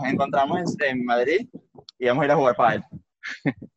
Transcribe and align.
nos 0.00 0.12
encontramos 0.12 0.60
en, 0.80 0.98
en 0.98 1.04
Madrid 1.04 1.48
y 1.98 2.06
vamos 2.06 2.22
a 2.22 2.24
ir 2.26 2.30
a 2.32 2.36
jugar 2.36 2.56
pádel. 2.56 2.84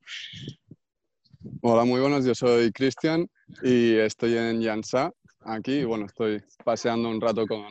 Hola, 1.62 1.84
muy 1.86 2.00
buenos. 2.00 2.26
Yo 2.26 2.36
soy 2.36 2.72
Cristian 2.72 3.28
y 3.64 3.96
estoy 3.96 4.38
en 4.38 4.62
Yansa, 4.62 5.12
aquí. 5.42 5.80
y 5.80 5.84
Bueno, 5.84 6.06
estoy 6.06 6.44
paseando 6.64 7.10
un 7.10 7.20
rato 7.20 7.48
con, 7.48 7.66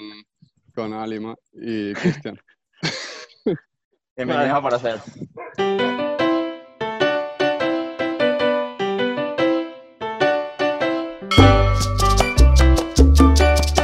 con 0.74 0.92
Alima 0.92 1.34
y 1.52 1.92
Cristian. 1.94 2.38
Bienvenidos 4.16 4.50
a 4.50 4.62
Paracer. 4.62 5.00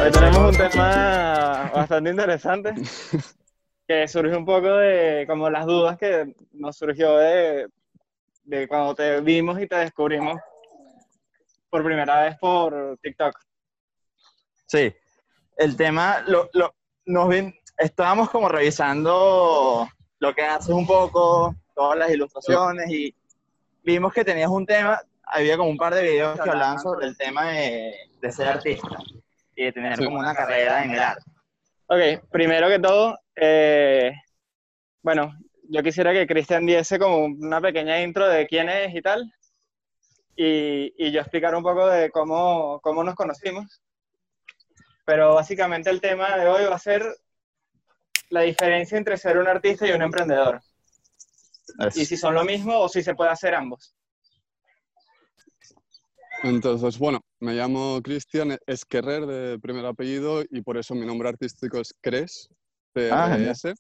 Hoy 0.03 0.13
tenemos 0.13 0.51
un 0.51 0.57
tema 0.57 1.71
bastante 1.75 2.11
interesante 2.11 2.75
que 3.87 4.09
surge 4.09 4.37
un 4.37 4.45
poco 4.45 4.69
de 4.77 5.25
como 5.29 5.49
las 5.49 5.67
dudas 5.67 5.97
que 5.97 6.35
nos 6.53 6.77
surgió 6.77 7.17
de, 7.17 7.69
de 8.45 8.67
cuando 8.69 8.95
te 8.95 9.21
vimos 9.21 9.61
y 9.61 9.67
te 9.67 9.77
descubrimos 9.77 10.41
por 11.71 11.85
primera 11.85 12.23
vez 12.23 12.37
por 12.39 12.99
TikTok. 13.03 13.39
Sí, 14.67 14.93
el 15.57 15.77
tema, 15.77 16.25
lo, 16.27 16.49
lo, 16.53 16.75
nos 17.05 17.29
ven, 17.29 17.55
estábamos 17.79 18.31
como 18.31 18.49
revisando 18.49 19.89
lo 20.19 20.35
que 20.35 20.43
haces 20.43 20.75
un 20.75 20.87
poco, 20.87 21.55
todas 21.75 21.99
las 21.99 22.11
ilustraciones 22.11 22.91
y 22.91 23.15
vimos 23.85 24.13
que 24.13 24.25
tenías 24.25 24.51
un 24.51 24.67
tema, 24.67 25.01
había 25.23 25.57
como 25.57 25.71
un 25.71 25.77
par 25.77 25.95
de 25.95 26.03
videos 26.03 26.41
que 26.41 26.51
hablaban 26.51 26.81
sobre 26.81 27.07
el 27.07 27.17
tema 27.17 27.51
de, 27.51 27.95
de 28.21 28.33
ser 28.33 28.49
artista 28.49 28.99
y 29.55 29.65
de 29.65 29.73
tener 29.73 29.99
como 30.05 30.19
una 30.19 30.35
carrera 30.35 30.83
en 30.85 30.91
el 30.93 30.99
arte. 31.01 31.36
Ok, 31.89 32.29
primero 32.31 32.69
que 32.69 32.81
todo, 32.81 33.17
eh, 33.37 34.13
bueno, 35.03 35.33
yo 35.69 35.83
quisiera 35.83 36.13
que 36.13 36.27
Cristian 36.27 36.67
diese 36.67 36.99
como 36.99 37.27
una 37.27 37.61
pequeña 37.61 38.03
intro 38.03 38.29
de 38.29 38.47
quién 38.49 38.69
es 38.69 38.93
y 38.95 39.03
tal, 39.03 39.33
y, 40.35 40.93
y 40.99 41.13
yo 41.13 41.21
explicar 41.21 41.55
un 41.55 41.63
poco 41.63 41.87
de 41.87 42.11
cómo, 42.11 42.81
cómo 42.81 43.05
nos 43.05 43.15
conocimos. 43.15 43.81
Pero 45.05 45.35
básicamente 45.35 45.89
el 45.89 46.01
tema 46.01 46.37
de 46.37 46.49
hoy 46.49 46.65
va 46.65 46.75
a 46.75 46.81
ser 46.81 47.05
la 48.31 48.41
diferencia 48.41 48.99
entre 48.99 49.17
ser 49.17 49.39
un 49.39 49.47
artista 49.47 49.87
y 49.87 49.93
un 49.93 50.03
emprendedor. 50.03 50.61
Y 51.95 52.05
si 52.05 52.17
son 52.17 52.35
lo 52.35 52.45
mismo 52.45 52.79
o 52.79 52.89
si 52.89 53.03
se 53.03 53.15
puede 53.15 53.31
hacer 53.31 53.55
ambos. 53.55 53.95
Entonces, 56.43 56.99
bueno, 56.99 57.21
me 57.41 57.55
llamo 57.55 58.01
Cristian 58.03 58.57
Esquerrer 58.67 59.27
de 59.27 59.59
primer 59.59 59.85
apellido 59.87 60.43
y 60.51 60.63
por 60.63 60.77
eso 60.77 60.95
mi 60.95 61.07
nombre 61.07 61.29
artístico 61.29 61.79
es 61.79 61.95
Cres, 62.01 62.49
Ah, 63.11 63.29
C-R-E-S. 63.29 63.75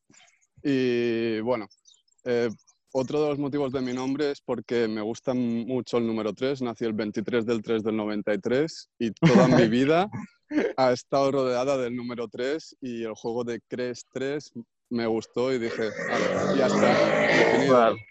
y 0.62 1.40
bueno, 1.40 1.66
eh, 2.24 2.50
otro 2.92 3.22
de 3.22 3.28
los 3.30 3.38
motivos 3.38 3.72
de 3.72 3.80
mi 3.80 3.92
nombre 3.92 4.30
es 4.30 4.40
porque 4.40 4.88
me 4.88 5.00
gusta 5.00 5.34
mucho 5.34 5.98
el 5.98 6.06
número 6.06 6.32
3. 6.32 6.62
Nací 6.62 6.84
el 6.84 6.92
23 6.92 7.44
del 7.44 7.62
3 7.62 7.82
del 7.82 7.96
93 7.96 8.88
y 8.98 9.10
toda 9.12 9.48
mi 9.48 9.68
vida 9.68 10.08
ha 10.78 10.92
estado 10.92 11.30
rodeada 11.30 11.76
del 11.76 11.94
número 11.94 12.28
3 12.28 12.76
y 12.80 13.04
el 13.04 13.14
juego 13.14 13.44
de 13.44 13.60
Cres 13.68 14.06
3 14.12 14.52
me 14.88 15.06
gustó 15.06 15.52
y 15.52 15.58
dije, 15.58 15.90
"Vale, 16.08 16.26
ya 16.56 16.66
está, 16.66 16.94
definido". 17.30 17.78
Vale. 17.78 18.06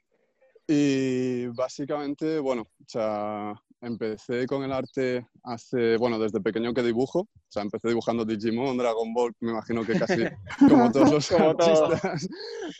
Y 0.67 1.47
básicamente, 1.47 2.39
bueno, 2.39 2.63
o 2.63 2.85
sea, 2.87 3.53
empecé 3.85 4.47
con 4.47 4.63
el 4.63 4.71
arte 4.71 5.27
hace, 5.43 5.97
bueno, 5.97 6.17
desde 6.17 6.41
pequeño 6.41 6.73
que 6.73 6.81
dibujo. 6.81 7.19
O 7.19 7.47
sea, 7.47 7.61
empecé 7.61 7.87
dibujando 7.89 8.25
Digimon, 8.25 8.77
Dragon 8.77 9.13
Ball, 9.13 9.33
me 9.39 9.51
imagino 9.51 9.85
que 9.85 9.97
casi 9.97 10.23
como 10.69 10.91
todos 10.91 11.11
los 11.11 11.27
Como 11.29 11.55
todo. 11.55 11.93
artistas. 11.93 12.27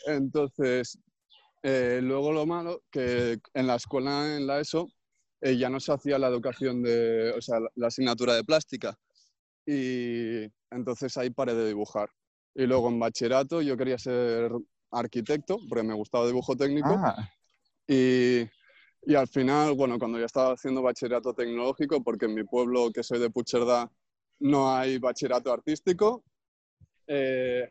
Entonces, 0.06 0.98
eh, 1.62 2.00
luego 2.02 2.32
lo 2.32 2.44
malo, 2.46 2.82
que 2.90 3.38
en 3.54 3.66
la 3.66 3.76
escuela, 3.76 4.36
en 4.36 4.46
la 4.46 4.60
ESO, 4.60 4.88
eh, 5.40 5.56
ya 5.56 5.68
no 5.70 5.80
se 5.80 5.92
hacía 5.92 6.18
la 6.18 6.28
educación 6.28 6.82
de, 6.82 7.32
o 7.36 7.40
sea, 7.40 7.58
la, 7.74 7.86
asignatura 7.86 8.34
de 8.34 8.44
plástica. 8.44 8.96
Y 9.64 10.44
entonces 10.70 11.16
ahí 11.16 11.30
paré 11.30 11.54
de 11.54 11.68
dibujar. 11.68 12.08
Y 12.54 12.66
luego 12.66 12.88
en 12.88 12.98
bachillerato 12.98 13.62
yo 13.62 13.76
quería 13.76 13.98
ser 13.98 14.50
arquitecto, 14.90 15.58
porque 15.68 15.84
me 15.84 15.94
gustaba 15.94 16.26
dibujo 16.26 16.56
técnico. 16.56 16.96
Ah, 16.98 17.30
Y, 17.86 18.48
y 19.08 19.14
al 19.14 19.28
final, 19.28 19.74
bueno, 19.74 20.00
cuando 20.00 20.18
ya 20.18 20.26
estaba 20.26 20.54
haciendo 20.54 20.82
bachillerato 20.82 21.32
tecnológico, 21.32 22.02
porque 22.02 22.26
en 22.26 22.34
mi 22.34 22.42
pueblo, 22.42 22.90
que 22.92 23.04
soy 23.04 23.20
de 23.20 23.30
Puigcerdá, 23.30 23.88
no 24.40 24.74
hay 24.74 24.98
bachillerato 24.98 25.52
artístico, 25.52 26.24
eh, 27.06 27.70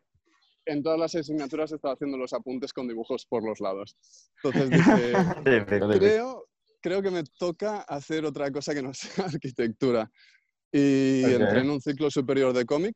en 0.65 0.81
todas 0.81 0.97
las 0.97 1.13
asignaturas 1.13 1.73
estaba 1.73 1.93
haciendo 1.93 2.17
los 2.17 2.31
apuntes 2.31 2.71
con 2.71 2.87
dibujos 2.87 3.25
por 3.25 3.43
los 3.43 3.59
lados. 3.59 3.97
Entonces 4.41 4.71
dije, 4.71 5.13
creo, 5.91 6.47
creo 6.81 7.01
que 7.01 7.11
me 7.11 7.23
toca 7.37 7.81
hacer 7.81 8.25
otra 8.25 8.49
cosa 8.49 8.73
que 8.73 8.81
no 8.81 8.93
sea 8.93 9.25
arquitectura. 9.25 10.09
Y 10.71 11.33
Ok. 11.33 11.41
entré 11.41 11.61
en 11.61 11.69
un 11.69 11.81
ciclo 11.81 12.09
superior 12.09 12.53
de 12.53 12.65
cómic 12.65 12.95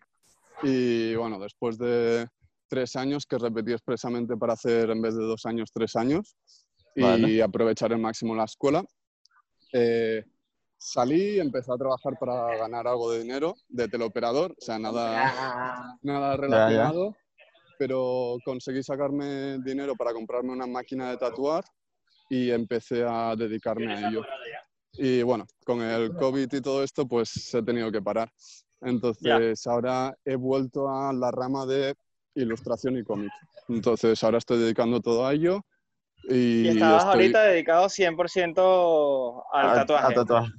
y 0.63 1.13
bueno, 1.15 1.39
después 1.39 1.77
de 1.77 2.25
tres 2.69 2.95
años 2.95 3.25
que 3.25 3.37
repetí 3.37 3.73
expresamente 3.73 4.37
para 4.37 4.53
hacer 4.53 4.91
en 4.91 5.01
vez 5.01 5.15
de 5.15 5.23
dos 5.23 5.45
años, 5.45 5.71
tres 5.73 5.97
años 5.97 6.37
y 6.95 7.01
Vale. 7.01 7.43
aprovechar 7.43 7.93
al 7.93 7.99
máximo 7.99 8.35
la 8.35 8.45
escuela, 8.45 8.83
eh, 9.73 10.23
salí, 10.77 11.39
empecé 11.39 11.71
a 11.71 11.77
trabajar 11.77 12.17
para 12.19 12.57
ganar 12.57 12.87
algo 12.87 13.11
de 13.11 13.19
dinero 13.19 13.55
de 13.67 13.87
teleoperador, 13.87 14.51
o 14.51 14.61
sea, 14.61 14.79
nada, 14.79 15.97
nada 16.01 16.37
relacionado, 16.37 17.15
pero 17.77 18.37
conseguí 18.43 18.81
sacarme 18.83 19.59
dinero 19.59 19.95
para 19.95 20.13
comprarme 20.13 20.51
una 20.51 20.67
máquina 20.67 21.11
de 21.11 21.17
tatuar 21.17 21.63
y 22.29 22.51
empecé 22.51 23.03
a 23.07 23.35
dedicarme 23.35 23.93
a 23.93 24.09
ello. 24.09 24.23
Y 24.93 25.21
bueno, 25.21 25.45
con 25.65 25.81
el 25.81 26.15
COVID 26.15 26.53
y 26.53 26.61
todo 26.61 26.83
esto, 26.83 27.07
pues 27.07 27.53
he 27.53 27.63
tenido 27.63 27.91
que 27.91 28.01
parar. 28.01 28.31
Entonces 28.81 29.65
ahora 29.67 30.15
he 30.23 30.35
vuelto 30.35 30.89
a 30.89 31.11
la 31.13 31.31
rama 31.31 31.65
de 31.65 31.95
ilustración 32.35 32.97
y 32.97 33.03
cómic. 33.03 33.31
Entonces 33.67 34.23
ahora 34.23 34.37
estoy 34.37 34.59
dedicando 34.59 35.01
todo 35.01 35.25
a 35.25 35.33
ello. 35.33 35.61
Y, 36.23 36.65
Y 36.65 36.67
estabas 36.69 37.03
estoy- 37.05 37.21
ahorita 37.21 37.43
dedicado 37.43 37.89
100% 37.89 39.43
al 39.53 39.67
Ah, 39.69 39.73
tatuaje. 39.75 40.07
A 40.07 40.13
tatuaje. 40.13 40.53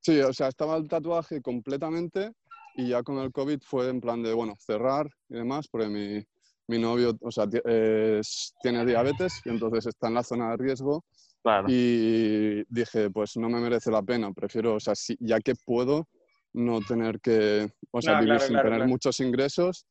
Sí, 0.00 0.18
o 0.20 0.32
sea, 0.32 0.48
estaba 0.48 0.76
el 0.76 0.88
tatuaje 0.88 1.42
completamente 1.42 2.32
y 2.74 2.88
ya 2.88 3.02
con 3.02 3.18
el 3.18 3.30
COVID 3.32 3.60
fue 3.62 3.88
en 3.90 4.00
plan 4.00 4.22
de, 4.22 4.32
bueno, 4.32 4.54
cerrar 4.58 5.10
y 5.28 5.34
demás, 5.34 5.68
porque 5.68 5.88
mi, 5.88 6.24
mi 6.68 6.78
novio, 6.78 7.16
o 7.20 7.30
sea, 7.30 7.46
es- 7.64 8.54
tiene 8.62 8.86
diabetes 8.86 9.42
y 9.44 9.50
entonces 9.50 9.86
está 9.86 10.08
en 10.08 10.14
la 10.14 10.22
zona 10.22 10.50
de 10.52 10.56
riesgo 10.56 11.04
Claro. 11.42 11.66
y 11.68 12.62
dije, 12.72 13.10
pues 13.10 13.36
no 13.36 13.48
me 13.50 13.60
merece 13.60 13.90
la 13.90 14.02
pena, 14.02 14.32
prefiero, 14.32 14.74
o 14.76 14.80
sea, 14.80 14.94
si, 14.94 15.16
ya 15.20 15.38
que 15.40 15.54
puedo 15.66 16.08
no 16.52 16.80
tener 16.80 17.20
que, 17.20 17.70
o 17.90 18.00
sea, 18.00 18.14
No, 18.14 18.20
vivir 18.20 18.34
claro, 18.36 18.46
sin 18.46 18.54
claro, 18.54 18.70
tener 18.70 18.88
muchos 18.88 19.20
ingresos, 19.20 19.86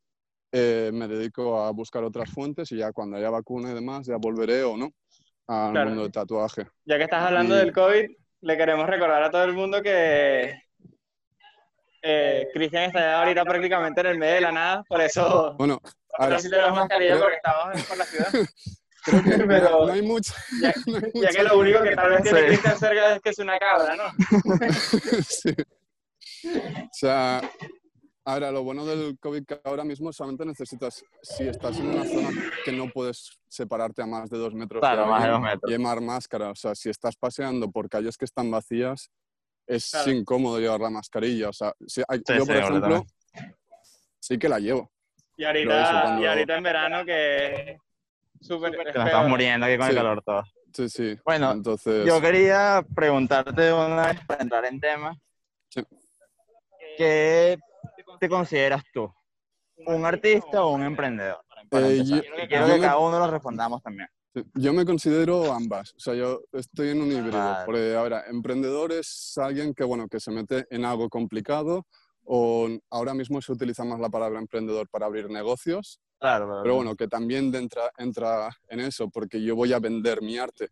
eh, 0.51 0.89
me 0.93 1.07
dedico 1.07 1.61
a 1.61 1.71
buscar 1.71 2.03
otras 2.03 2.29
fuentes 2.29 2.71
y 2.71 2.77
ya 2.77 2.91
cuando 2.91 3.17
haya 3.17 3.29
vacuna 3.29 3.71
y 3.71 3.73
demás, 3.75 4.07
ya 4.07 4.15
volveré 4.17 4.63
o 4.63 4.75
no 4.77 4.91
al 5.47 5.71
Claro. 5.71 5.87
mundo 5.89 6.03
del 6.03 6.11
tatuaje. 6.11 6.67
Ya 6.85 6.97
que 6.97 7.03
estás 7.03 7.23
hablando 7.23 7.55
Y- 7.55 7.59
del 7.59 7.73
COVID, 7.73 8.09
le 8.41 8.57
queremos 8.57 8.87
recordar 8.87 9.23
a 9.23 9.29
todo 9.31 9.43
el 9.43 9.53
mundo 9.53 9.81
que 9.81 10.53
eh, 12.01 12.47
Cristian 12.53 12.83
está 12.83 13.19
ahorita 13.19 13.43
prácticamente 13.43 13.99
en 14.01 14.07
el 14.07 14.17
medio 14.17 14.35
de 14.35 14.41
la 14.41 14.51
nada, 14.51 14.83
por 14.87 15.01
eso 15.01 15.55
Bueno, 15.57 15.81
ahora 16.17 16.39
sí 16.39 16.49
tenemos 16.49 16.77
mascarilla 16.77 17.11
creo- 17.11 17.21
porque 17.21 17.35
estamos 17.35 17.83
por 17.87 17.97
la 17.97 18.05
ciudad. 18.05 18.29
creo 19.03 19.23
que 19.23 19.45
Pero- 19.45 19.85
no 19.87 19.91
hay 19.93 20.01
mucho. 20.01 20.33
Ya, 20.61 20.73
no 20.87 20.95
hay 20.97 21.01
ya 21.01 21.19
mucho 21.19 21.29
que 21.37 21.43
lo 21.43 21.59
único 21.59 21.83
que 21.83 21.95
tal 21.95 22.09
vez 22.11 22.23
tiene. 22.23 22.45
Cristian 22.47 22.77
cerca 22.79 23.15
es 23.15 23.21
que 23.21 23.29
es 23.29 23.39
una 23.39 23.57
cabra, 23.59 23.95
¿no? 23.95 24.03
Sí. 25.27 25.53
O 26.43 26.89
sea, 26.93 27.41
ahora 28.31 28.51
lo 28.51 28.63
bueno 28.63 28.85
del 28.85 29.17
COVID 29.19 29.45
que 29.45 29.59
ahora 29.63 29.83
mismo 29.83 30.11
solamente 30.13 30.45
necesitas, 30.45 31.03
si 31.21 31.47
estás 31.47 31.77
en 31.79 31.87
una 31.87 32.05
zona 32.05 32.29
que 32.63 32.71
no 32.71 32.89
puedes 32.89 33.39
separarte 33.47 34.01
a 34.01 34.05
más 34.05 34.29
de 34.29 34.37
dos 34.37 34.53
metros 34.53 34.79
Claro, 34.81 35.05
más 35.07 35.21
de 35.23 35.29
alguien, 35.29 35.41
dos 35.41 35.51
metros. 35.53 35.71
llevar 35.71 36.01
máscara. 36.01 36.51
O 36.51 36.55
sea, 36.55 36.75
si 36.75 36.89
estás 36.89 37.15
paseando 37.15 37.69
por 37.71 37.89
calles 37.89 38.17
que 38.17 38.25
están 38.25 38.49
vacías, 38.51 39.09
es 39.67 39.91
Claro. 39.91 40.11
incómodo 40.11 40.59
llevar 40.59 40.79
la 40.79 40.89
mascarilla. 40.89 41.49
O 41.49 41.53
sea, 41.53 41.73
si 41.87 42.01
hay- 42.07 42.19
Sí, 42.25 42.33
yo, 42.35 42.41
sí, 42.41 42.47
por 42.47 42.55
ejemplo, 42.57 43.05
sí 44.19 44.37
que 44.37 44.49
la 44.49 44.59
llevo. 44.59 44.91
Y 45.37 45.43
ahorita, 45.45 46.01
cuando- 46.03 46.21
y 46.23 46.25
ahorita 46.27 46.57
en 46.57 46.63
verano 46.63 47.05
que 47.05 47.71
es 47.71 47.77
súper... 48.47 48.71
es 48.73 48.77
Que 48.79 48.83
nos 48.85 49.05
estamos 49.05 49.11
peor. 49.11 49.29
muriendo 49.29 49.65
aquí 49.65 49.77
con 49.77 49.85
Sí. 49.85 49.91
el 49.91 49.97
calor 49.97 50.23
todo. 50.23 50.43
Sí, 50.73 50.89
sí. 50.89 51.17
Bueno, 51.25 51.51
Entonces, 51.51 52.05
Yo 52.05 52.21
quería 52.21 52.85
preguntarte 52.95 53.73
una 53.73 54.07
vez 54.07 54.19
para 54.25 54.43
entrar 54.43 54.65
en 54.65 54.79
tema. 54.79 55.17
Sí. 55.69 55.81
¿Qué 56.97 57.57
te 58.19 58.29
consideras 58.29 58.83
tú? 58.93 59.11
¿Un 59.85 60.05
artista 60.05 60.63
o 60.63 60.71
un 60.73 60.83
emprendedor? 60.83 61.39
Eh, 61.71 62.03
yo- 62.05 62.21
quiero 62.47 62.65
que 62.67 62.73
me- 62.73 62.79
cada 62.79 62.97
uno 62.97 63.19
lo 63.19 63.31
respondamos 63.31 63.81
también. 63.81 64.07
Yo 64.53 64.73
me 64.73 64.85
considero 64.85 65.51
ambas, 65.51 65.93
o 65.95 65.99
sea, 65.99 66.13
yo 66.13 66.41
estoy 66.53 66.89
en 66.89 67.01
un 67.01 67.11
híbrido, 67.11 67.37
Vale. 67.39 67.65
porque 67.65 67.95
ahora, 67.95 68.25
emprendedor 68.27 68.91
es 68.91 69.33
alguien 69.37 69.73
que, 69.73 69.83
bueno, 69.83 70.07
que 70.07 70.19
se 70.19 70.31
mete 70.31 70.65
en 70.69 70.85
algo 70.85 71.09
complicado 71.09 71.85
o 72.23 72.69
ahora 72.91 73.13
mismo 73.15 73.41
se 73.41 73.51
utiliza 73.51 73.83
más 73.83 73.99
la 73.99 74.09
palabra 74.09 74.39
emprendedor 74.39 74.87
para 74.89 75.07
abrir 75.07 75.29
negocios 75.29 75.99
Claro, 76.21 76.59
Pero 76.63 76.75
bueno, 76.75 76.97
que 76.97 77.07
también 77.07 77.55
entra, 77.55 77.89
entra 77.97 78.49
en 78.67 78.81
eso, 78.81 79.09
porque 79.09 79.41
yo 79.41 79.55
voy 79.55 79.71
a 79.71 79.79
vender 79.79 80.21
mi 80.21 80.37
arte. 80.37 80.67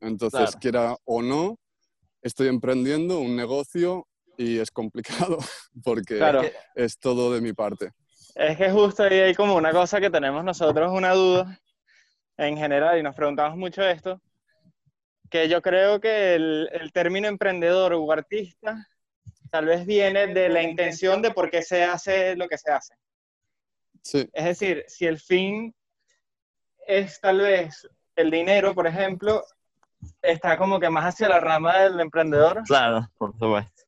Entonces, 0.00 0.40
Claro. 0.40 0.58
quiera 0.58 0.96
o 1.04 1.20
no, 1.20 1.58
estoy 2.22 2.48
emprendiendo 2.48 3.20
un 3.20 3.36
negocio 3.36 4.06
y 4.36 4.58
es 4.58 4.70
complicado 4.70 5.38
porque 5.84 6.16
Claro. 6.18 6.42
es 6.74 6.98
todo 6.98 7.32
de 7.32 7.40
mi 7.40 7.52
parte. 7.52 7.92
Es 8.34 8.56
que 8.58 8.70
justo 8.70 9.02
ahí 9.04 9.18
hay 9.18 9.34
como 9.34 9.54
una 9.56 9.72
cosa 9.72 10.00
que 10.00 10.10
tenemos 10.10 10.44
nosotros, 10.44 10.92
una 10.92 11.12
duda 11.12 11.58
en 12.36 12.56
general, 12.56 12.98
y 12.98 13.02
nos 13.02 13.14
preguntamos 13.14 13.56
mucho 13.56 13.82
esto, 13.82 14.20
que 15.30 15.48
yo 15.48 15.62
creo 15.62 16.00
que 16.00 16.34
el, 16.34 16.68
el 16.72 16.92
término 16.92 17.28
emprendedor 17.28 17.94
o 17.94 18.12
artista 18.12 18.86
tal 19.50 19.64
vez 19.66 19.86
viene 19.86 20.26
de 20.26 20.48
la 20.50 20.62
intención 20.62 21.22
de 21.22 21.30
por 21.30 21.50
qué 21.50 21.62
se 21.62 21.82
hace 21.84 22.36
lo 22.36 22.46
que 22.48 22.58
se 22.58 22.70
hace. 22.70 22.94
Sí, 24.02 24.28
Es 24.34 24.44
decir, 24.44 24.84
si 24.86 25.06
el 25.06 25.18
fin 25.18 25.74
es 26.86 27.18
tal 27.20 27.38
vez 27.38 27.88
el 28.16 28.30
dinero, 28.30 28.74
por 28.74 28.86
ejemplo, 28.86 29.42
está 30.22 30.56
como 30.58 30.78
que 30.78 30.90
más 30.90 31.06
hacia 31.06 31.28
la 31.28 31.40
rama 31.40 31.78
del 31.78 31.98
emprendedor, 32.00 32.62
Claro, 32.66 33.08
por 33.18 33.32
supuesto. 33.32 33.82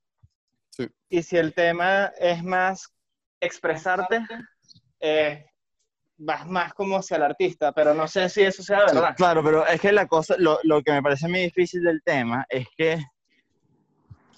Y 1.09 1.23
si 1.23 1.37
el 1.37 1.55
tema 1.55 2.13
es 2.19 2.43
más 2.43 2.93
expresarte, 3.41 4.21
eh, 5.01 5.45
vas 6.17 6.47
más 6.47 6.75
como 6.75 6.97
hacia 6.97 7.17
el 7.17 7.23
artista, 7.23 7.73
pero 7.73 7.95
no 7.95 8.09
sé 8.09 8.29
si 8.29 8.43
eso 8.43 8.63
sea 8.63 8.81
verdad. 8.81 9.15
Claro, 9.17 9.43
pero 9.43 9.67
es 9.67 9.81
que 9.81 9.93
la 9.93 10.07
cosa, 10.07 10.35
lo, 10.39 10.59
lo 10.65 10.83
que 10.83 10.93
me 10.93 11.03
parece 11.03 11.29
muy 11.29 11.41
difícil 11.41 11.83
del 11.83 12.03
tema 12.03 12.45
es 12.49 12.67
que 12.77 12.99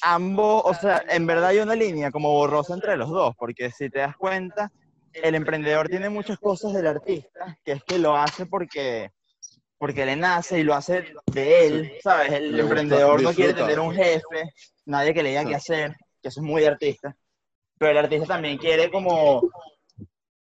ambos, 0.03 0.63
o 0.65 0.75
sea, 0.75 1.03
en 1.09 1.27
verdad 1.27 1.49
hay 1.49 1.59
una 1.59 1.75
línea 1.75 2.11
como 2.11 2.31
borrosa 2.31 2.75
entre 2.75 2.97
los 2.97 3.11
dos, 3.11 3.35
porque 3.37 3.71
si 3.71 3.91
te 3.91 4.01
das 4.01 4.17
cuenta, 4.17 4.71
el 5.13 5.35
emprendedor 5.35 5.89
tiene 5.89 6.09
muchas 6.09 6.39
cosas 6.39 6.73
del 6.73 6.87
artista, 6.87 7.57
que 7.65 7.73
es 7.73 7.85
que 7.85 7.99
lo 7.99 8.17
hace 8.17 8.47
porque, 8.47 9.11
porque 9.79 10.07
le 10.07 10.17
nace 10.17 10.61
y 10.61 10.63
lo 10.63 10.75
hace 10.75 11.13
de 11.33 11.67
él, 11.67 11.93
¿sabes? 12.03 12.33
El 12.33 12.53
Le 12.57 12.63
gusta, 12.63 12.81
emprendedor 12.81 13.23
no 13.23 13.33
quiere 13.33 13.55
tener 13.55 13.81
un 13.81 13.95
jefe, 13.95 14.53
nadie 14.85 15.15
que 15.15 15.23
le 15.23 15.31
diga 15.31 15.45
qué 15.45 15.55
hacer, 15.55 15.97
que 16.23 16.29
eso 16.29 16.41
es 16.41 16.47
muy 16.47 16.63
de 16.63 16.69
artista, 16.69 17.17
pero 17.79 17.93
el 17.93 17.99
artista 17.99 18.27
también 18.27 18.59
quiere 18.59 18.91
como 18.91 19.43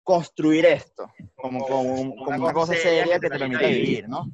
construir 0.04 0.66
esto, 0.66 1.12
como, 1.36 1.66
como, 1.66 2.16
como 2.16 2.44
una 2.44 2.54
cosa 2.54 2.74
seria 2.76 3.20
que 3.20 3.30
te 3.30 3.40
permita 3.40 3.68
vivir, 3.68 4.08
¿no? 4.10 4.26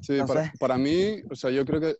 sí, 0.00 0.18
No 0.18 0.26
para, 0.26 0.52
para 0.58 0.78
mí, 0.78 1.22
o 1.30 1.34
sea, 1.34 1.50
yo 1.50 1.64
creo 1.64 1.80
que 1.80 1.96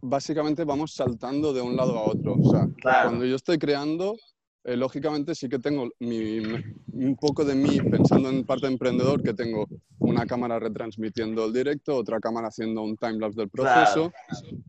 básicamente 0.00 0.64
vamos 0.64 0.94
saltando 0.94 1.52
de 1.52 1.60
un 1.60 1.76
lado 1.76 1.98
a 1.98 2.02
otro. 2.04 2.36
O 2.40 2.50
sea, 2.50 2.66
Claro. 2.80 3.08
cuando 3.08 3.24
yo 3.26 3.36
estoy 3.36 3.58
creando, 3.58 4.16
eh, 4.68 4.76
lógicamente 4.76 5.34
sí 5.34 5.48
que 5.48 5.58
tengo 5.58 5.88
mi- 6.00 6.40
un 6.92 7.16
poco 7.16 7.42
de 7.44 7.54
mí 7.54 7.80
pensando 7.80 8.28
en 8.28 8.44
parte 8.44 8.66
emprendedor, 8.66 9.22
que 9.22 9.32
tengo 9.32 9.66
una 10.00 10.26
cámara 10.26 10.58
retransmitiendo 10.58 11.46
el 11.46 11.52
directo, 11.52 11.96
otra 11.96 12.20
cámara 12.20 12.48
haciendo 12.48 12.82
un 12.82 12.96
timelapse 12.96 13.40
del 13.40 13.48
proceso 13.48 14.12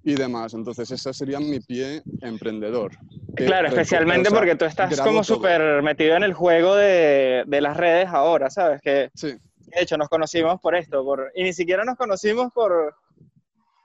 y 0.03 0.15
demás. 0.15 0.53
Entonces, 0.53 0.89
ese 0.89 1.13
sería 1.13 1.39
mi 1.39 1.59
pie 1.59 2.01
emprendedor. 2.21 2.91
Claro, 3.35 3.67
especialmente 3.67 4.27
o 4.27 4.31
sea, 4.31 4.39
porque 4.39 4.55
tú 4.55 4.65
estás 4.65 4.99
como 5.01 5.23
súper 5.23 5.81
metido 5.81 6.15
en 6.15 6.23
el 6.23 6.33
juego 6.33 6.75
de, 6.75 7.43
de 7.45 7.61
las 7.61 7.75
redes 7.75 8.07
ahora, 8.07 8.49
¿sabes? 8.49 8.81
Que 8.81 9.09
Sí, 9.13 9.27
de 9.27 9.81
hecho 9.81 9.97
nos 9.97 10.07
conocimos 10.09 10.59
por 10.61 10.75
esto, 10.75 11.03
por, 11.03 11.31
y 11.35 11.43
ni 11.43 11.53
siquiera 11.53 11.83
nos 11.83 11.95
conocimos 11.95 12.51
por, 12.53 12.95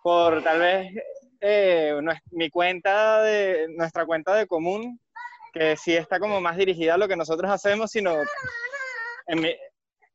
por 0.02 0.42
tal 0.42 0.60
vez 0.60 0.92
eh, 1.40 1.94
mi 2.30 2.48
cuenta 2.50 3.22
de, 3.22 3.66
nuestra 3.76 4.06
cuenta 4.06 4.34
de 4.34 4.46
común, 4.46 4.98
que 5.54 5.76
sí 5.76 5.94
está 5.94 6.18
como 6.18 6.40
más 6.40 6.56
dirigida 6.56 6.94
a 6.94 6.98
lo 6.98 7.06
que 7.08 7.16
nosotros 7.16 7.50
hacemos, 7.50 7.90
sino 7.90 8.16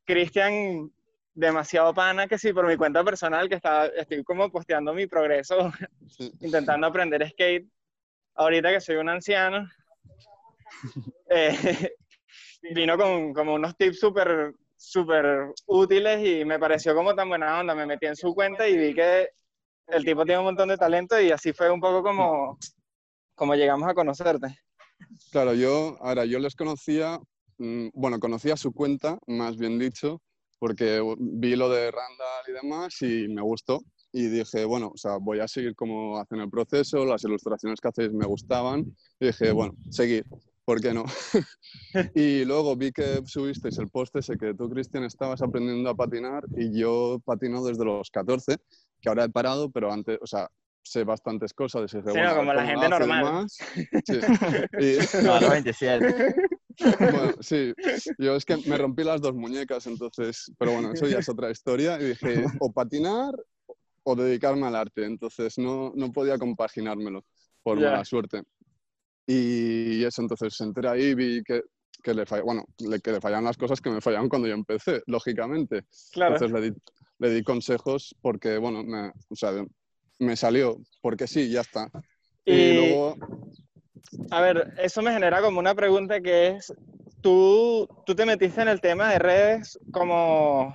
Cristian 0.05 0.91
demasiado 1.33 1.93
pana 1.93 2.27
que 2.27 2.37
sí 2.37 2.51
por 2.51 2.67
mi 2.67 2.75
cuenta 2.75 3.03
personal 3.03 3.47
que 3.47 3.55
está, 3.55 3.85
estoy 3.87 4.23
como 4.23 4.51
posteando 4.51 4.93
mi 4.93 5.07
progreso, 5.07 5.71
intentando 6.41 6.87
aprender 6.87 7.27
skate, 7.29 7.67
ahorita 8.35 8.71
que 8.71 8.81
soy 8.81 8.97
un 8.97 9.09
anciano, 9.09 9.67
eh, 11.29 11.95
vino 12.73 12.97
con 12.97 13.33
como 13.33 13.53
unos 13.53 13.77
tips 13.77 13.99
súper 13.99 14.53
súper 14.75 15.53
útiles 15.67 16.25
y 16.25 16.45
me 16.45 16.57
pareció 16.57 16.95
como 16.95 17.13
tan 17.13 17.29
buena 17.29 17.59
onda, 17.59 17.75
me 17.75 17.85
metí 17.85 18.05
en 18.05 18.15
su 18.15 18.33
cuenta 18.33 18.67
y 18.67 18.77
vi 18.77 18.93
que 18.93 19.29
el 19.87 20.05
tipo 20.05 20.23
tiene 20.23 20.39
un 20.39 20.45
montón 20.45 20.69
de 20.69 20.77
talento 20.77 21.19
y 21.19 21.31
así 21.31 21.51
fue 21.51 21.69
un 21.69 21.81
poco 21.81 22.01
como, 22.01 22.57
como 23.35 23.55
llegamos 23.55 23.89
a 23.89 23.93
conocerte. 23.93 24.47
Claro, 25.31 25.53
yo, 25.53 25.97
ahora, 26.01 26.25
yo 26.25 26.39
les 26.39 26.55
conocía, 26.55 27.19
mm, 27.57 27.89
bueno, 27.93 28.19
conocía 28.19 28.57
su 28.57 28.71
cuenta, 28.73 29.19
más 29.27 29.57
bien 29.57 29.77
dicho, 29.79 30.21
porque 30.59 31.01
vi 31.17 31.55
lo 31.55 31.69
de 31.69 31.89
Randall 31.91 32.45
y 32.47 32.51
demás 32.51 33.01
y 33.01 33.27
me 33.29 33.41
gustó. 33.41 33.81
Y 34.11 34.27
dije, 34.27 34.65
bueno, 34.65 34.91
o 34.93 34.97
sea, 34.97 35.17
voy 35.17 35.39
a 35.39 35.47
seguir 35.47 35.75
como 35.75 36.17
hacen 36.17 36.39
el 36.39 36.49
proceso, 36.49 37.05
las 37.05 37.23
ilustraciones 37.23 37.79
que 37.79 37.87
hacéis 37.87 38.11
me 38.11 38.25
gustaban. 38.25 38.85
Y 39.19 39.27
dije, 39.27 39.51
bueno, 39.51 39.75
seguir, 39.89 40.25
¿por 40.65 40.81
qué 40.81 40.93
no? 40.93 41.05
y 42.15 42.43
luego 42.43 42.75
vi 42.75 42.91
que 42.91 43.21
subisteis 43.25 43.77
el 43.77 43.89
post 43.89 44.15
ese 44.15 44.35
que 44.35 44.53
tú, 44.55 44.69
Cristian, 44.69 45.03
estabas 45.03 45.41
aprendiendo 45.41 45.89
a 45.89 45.95
patinar 45.95 46.43
y 46.57 46.77
yo 46.77 47.21
patino 47.23 47.63
desde 47.63 47.85
los 47.85 48.09
14, 48.09 48.57
que 48.99 49.09
ahora 49.09 49.25
he 49.25 49.29
parado, 49.29 49.69
pero 49.69 49.91
antes, 49.91 50.17
o 50.21 50.27
sea, 50.27 50.49
sé 50.83 51.03
bastantes 51.03 51.53
cosas. 51.53 51.91
Dije, 51.91 52.03
Sí, 52.11 52.17
no, 52.19 52.35
como 52.35 52.53
la 52.53 52.65
gente 52.65 52.89
normal. 52.89 53.47
Sí. 53.49 54.19
Y- 54.79 54.97
No, 55.23 55.39
los 55.39 55.49
27. 55.49 56.35
bueno, 56.99 57.33
sí, 57.41 57.73
yo 58.17 58.35
es 58.35 58.45
que 58.45 58.57
me 58.65 58.77
rompí 58.77 59.03
las 59.03 59.19
dos 59.21 59.35
muñecas, 59.35 59.85
entonces, 59.87 60.51
pero 60.57 60.71
bueno, 60.73 60.93
eso 60.93 61.07
ya 61.07 61.19
es 61.19 61.27
otra 61.29 61.51
historia. 61.51 61.99
Y 62.01 62.05
dije, 62.09 62.45
o 62.59 62.71
patinar 62.71 63.33
o 64.03 64.15
dedicarme 64.15 64.65
al 64.65 64.75
arte, 64.75 65.03
entonces 65.05 65.57
no, 65.57 65.91
no 65.95 66.11
podía 66.11 66.37
compaginármelo, 66.37 67.25
por 67.63 67.77
Ya. 67.79 67.91
mala 67.91 68.05
suerte. 68.05 68.43
Y 69.27 70.03
eso, 70.03 70.21
entonces 70.21 70.59
entré 70.61 70.87
ahí 70.89 71.13
vi 71.13 71.43
que, 71.43 71.61
que, 72.01 72.13
le 72.13 72.25
fall- 72.25 72.43
bueno, 72.43 72.65
le- 72.79 72.99
que 72.99 73.11
le 73.11 73.21
fallaban 73.21 73.43
las 73.45 73.57
cosas 73.57 73.79
que 73.81 73.89
me 73.91 74.01
fallaban 74.01 74.29
cuando 74.29 74.47
yo 74.47 74.53
empecé, 74.55 75.03
lógicamente. 75.05 75.83
Claro. 76.11 76.35
Entonces 76.35 76.59
le 76.59 76.69
di, 76.71 76.77
le 77.19 77.29
di 77.29 77.43
consejos 77.43 78.15
porque, 78.21 78.57
bueno, 78.57 78.83
me, 78.83 79.09
o 79.29 79.35
sea, 79.35 79.51
me 80.19 80.35
salió, 80.35 80.77
porque 81.01 81.27
sí, 81.27 81.49
ya 81.49 81.61
está. 81.61 81.89
Y, 82.45 82.53
Y- 82.53 82.73
luego, 82.73 83.15
A 84.31 84.41
ver, 84.41 84.73
eso 84.77 85.01
me 85.01 85.11
genera 85.13 85.41
como 85.41 85.59
una 85.59 85.75
pregunta 85.75 86.19
que 86.21 86.47
es, 86.47 86.73
tú, 87.21 87.87
tú 88.05 88.15
te 88.15 88.25
metiste 88.25 88.61
en 88.61 88.67
el 88.69 88.81
tema 88.81 89.09
de 89.11 89.19
redes 89.19 89.77
como 89.91 90.73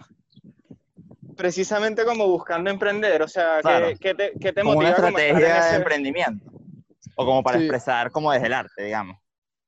precisamente 1.36 2.04
como 2.04 2.26
buscando 2.28 2.70
emprender, 2.70 3.22
o 3.22 3.28
sea, 3.28 3.56
¿qué- 3.56 3.62
Claro. 3.62 3.88
¿qué, 4.00 4.14
te, 4.14 4.32
qué 4.40 4.52
te 4.52 4.60
Como 4.62 4.78
una 4.78 4.90
motiva 4.90 4.96
como 5.04 5.18
a 5.18 5.20
estar 5.20 5.22
en 5.22 5.36
estrategia 5.36 5.54
de 5.54 5.68
ese- 5.68 5.76
emprendimiento. 5.76 6.50
O 7.16 7.24
como 7.26 7.42
para 7.42 7.58
Sí. 7.58 7.64
expresar 7.64 8.10
como 8.10 8.32
desde 8.32 8.46
el 8.46 8.52
arte, 8.52 8.82
digamos. 8.84 9.16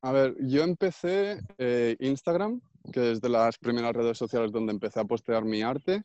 A 0.02 0.12
ver, 0.12 0.34
yo 0.40 0.62
empecé 0.62 1.40
eh, 1.58 1.96
Instagram, 2.00 2.60
que 2.92 3.12
es 3.12 3.20
de 3.20 3.28
las 3.28 3.58
primeras 3.58 3.94
redes 3.94 4.16
sociales 4.18 4.52
donde 4.52 4.72
empecé 4.72 5.00
a 5.00 5.04
postear 5.04 5.44
mi 5.44 5.62
arte, 5.62 6.02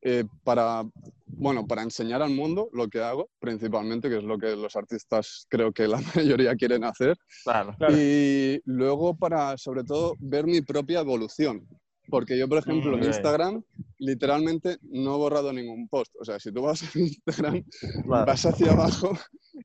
eh, 0.00 0.24
para, 0.44 0.84
bueno, 1.32 1.66
para 1.66 1.82
enseñar 1.82 2.22
al 2.22 2.30
mundo 2.30 2.68
lo 2.72 2.88
que 2.88 3.00
hago, 3.00 3.28
principalmente, 3.40 4.08
que 4.08 4.18
es 4.18 4.22
lo 4.24 4.38
que 4.38 4.54
los 4.56 4.76
artistas 4.76 5.46
creo 5.48 5.72
que 5.72 5.88
la 5.88 5.96
mayoría 6.16 6.54
quieren 6.56 6.84
hacer, 6.84 7.16
Claro. 7.44 7.74
Claro. 7.78 7.94
y 7.96 8.60
luego 8.64 9.16
para, 9.16 9.56
sobre 9.58 9.84
todo, 9.84 10.14
ver 10.20 10.46
mi 10.46 10.60
propia 10.60 11.00
evolución. 11.00 11.66
Porque 12.08 12.36
yo, 12.36 12.48
por 12.48 12.58
ejemplo, 12.58 12.94
en 12.96 13.00
ok. 13.04 13.06
Instagram, 13.06 13.62
literalmente 13.98 14.76
no 14.82 15.14
he 15.14 15.18
borrado 15.18 15.52
ningún 15.52 15.88
post. 15.88 16.12
O 16.20 16.24
sea, 16.24 16.38
si 16.40 16.52
tú 16.52 16.62
vas 16.62 16.82
a 16.82 16.86
Instagram, 16.98 17.62
Claro. 18.04 18.26
vas 18.26 18.44
hacia 18.44 18.72
abajo 18.72 19.12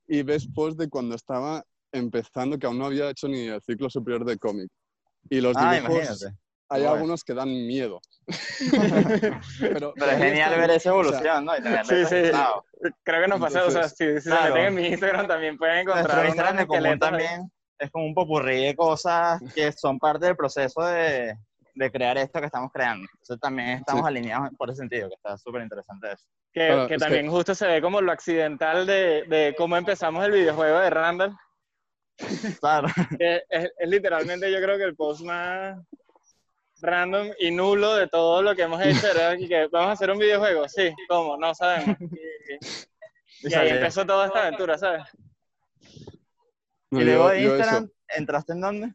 y 0.08 0.22
ves 0.22 0.48
posts 0.54 0.78
de 0.78 0.88
cuando 0.88 1.16
estaba 1.16 1.64
empezando, 1.92 2.58
que 2.60 2.68
aún 2.68 2.78
no 2.78 2.86
había 2.86 3.10
hecho 3.10 3.28
ni 3.28 3.42
el 3.48 3.62
ciclo 3.62 3.90
superior 3.90 4.24
de 4.24 4.38
cómic. 4.38 4.70
Y 5.30 5.42
los 5.42 5.56
Ah, 5.58 5.74
dibujos, 5.76 5.96
imagínate. 6.06 6.38
Hay 6.70 6.82
Bueno. 6.82 6.96
algunos 6.96 7.24
que 7.24 7.34
dan 7.34 7.50
miedo. 7.50 8.00
pero, 9.60 9.94
Pero 9.96 10.12
es 10.12 10.18
genial 10.18 10.52
ver 10.60 10.70
esa 10.72 10.94
O 10.94 11.04
sea, 11.04 11.12
evolución, 11.20 11.46
¿no? 11.46 11.56
Y 11.58 11.62
Sí, 11.86 12.06
sí. 12.06 12.32
Creo 13.04 13.22
que 13.22 13.28
nos 13.28 13.40
pasa, 13.40 13.66
o 13.66 13.72
sea, 13.72 13.88
si, 13.90 14.06
si 14.16 14.22
se 14.22 14.30
claro. 14.30 14.54
meten 14.54 14.68
en 14.68 14.76
mi 14.76 14.88
Instagram 14.88 15.28
también 15.28 15.58
pueden 15.58 15.80
encontrar 15.80 16.06
Nuestro 16.06 16.26
Instagram 16.28 16.58
de 16.58 16.68
común 16.68 17.00
también 17.00 17.52
es 17.80 17.92
como 17.92 18.06
un 18.06 18.14
popurrí 18.16 18.66
de 18.66 18.76
cosas 18.76 19.40
que 19.54 19.72
son 19.72 20.00
parte 20.00 20.26
del 20.26 20.36
proceso 20.36 20.82
de, 20.82 21.36
de 21.76 21.92
crear 21.92 22.18
esto 22.18 22.40
que 22.40 22.48
estamos 22.48 22.72
creando. 22.74 23.08
Entonces 23.14 23.40
también 23.40 23.70
estamos 23.70 24.02
Sí. 24.04 24.08
alineados 24.08 24.50
por 24.58 24.70
ese 24.70 24.78
sentido, 24.80 25.08
que 25.10 25.16
está 25.16 25.38
súper 25.38 25.62
interesante 25.62 26.08
eso. 26.14 26.26
Que, 26.54 26.68
que 26.68 26.82
es 26.82 26.88
que- 26.88 26.98
también 26.98 27.30
justo 27.30 27.54
se 27.56 27.68
ve 27.68 27.82
como 27.82 28.02
lo 28.02 28.12
accidental 28.12 28.86
de, 28.88 29.24
de 29.28 29.56
cómo 29.58 29.78
empezamos 29.78 30.26
el 30.26 30.32
videojuego 30.32 30.80
de 30.80 30.90
Randall. 30.90 31.36
Claro. 32.60 32.88
es, 33.20 33.44
es 33.50 33.90
literalmente 33.90 34.52
yo 34.52 34.60
creo 34.60 34.78
que 34.78 34.84
el 34.86 34.96
post 34.96 35.22
más 35.24 35.78
random 36.82 37.30
y 37.40 37.52
nulo 37.52 37.96
de 37.96 38.08
todo 38.08 38.42
lo 38.42 38.56
que 38.56 38.64
hemos 38.64 38.82
hecho 38.82 39.08
era 39.08 39.40
y 39.40 39.48
que 39.48 39.68
vamos 39.68 39.90
a 39.90 39.94
hacer 39.94 40.12
un 40.12 40.20
videojuego, 40.20 40.68
sí, 40.68 40.94
¿cómo? 41.08 41.38
No 41.38 41.54
sabemos. 41.56 41.98
Y, 42.00 42.58
y 43.50 43.54
ahí 43.54 43.70
empezó 43.70 44.06
toda 44.06 44.28
esta 44.28 44.48
aventura, 44.48 44.78
¿sabes? 44.78 45.04
no, 46.92 47.02
y 47.02 47.06
luego 47.06 47.30
de. 47.30 47.42
Instagram, 47.44 47.90
¿entraste 48.16 48.54
en 48.54 48.62
dónde? 48.62 48.94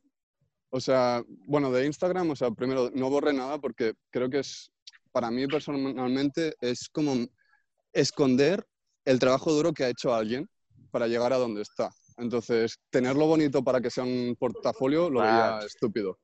O 0.71 0.81
sea, 0.81 1.23
bueno, 1.47 1.71
de 1.71 1.85
Instagram, 1.85 2.31
o 2.31 2.37
sea, 2.37 2.51
primero 2.51 2.91
no 2.95 3.11
borré 3.11 3.33
nada 3.33 3.59
porque 3.59 3.93
creo 4.11 4.31
que 4.31 4.39
es, 4.39 4.73
para 5.13 5.31
mí 5.31 5.47
personalmente, 5.47 6.55
es 6.61 6.89
como 6.89 7.15
esconder 7.93 8.67
el 9.05 9.19
trabajo 9.19 9.53
duro 9.53 9.73
que 9.73 9.85
ha 9.85 9.91
hecho 9.91 10.15
alguien 10.15 10.49
para 10.91 11.09
llegar 11.09 11.33
a 11.33 11.39
donde 11.39 11.63
está. 11.63 11.91
Entonces, 12.17 12.79
tenerlo 12.91 13.27
bonito 13.27 13.63
para 13.63 13.81
que 13.81 13.91
sea 13.91 14.05
un 14.05 14.37
portafolio 14.39 15.11
lo 15.11 15.21
veía 15.21 15.59
estúpido. 15.67 16.19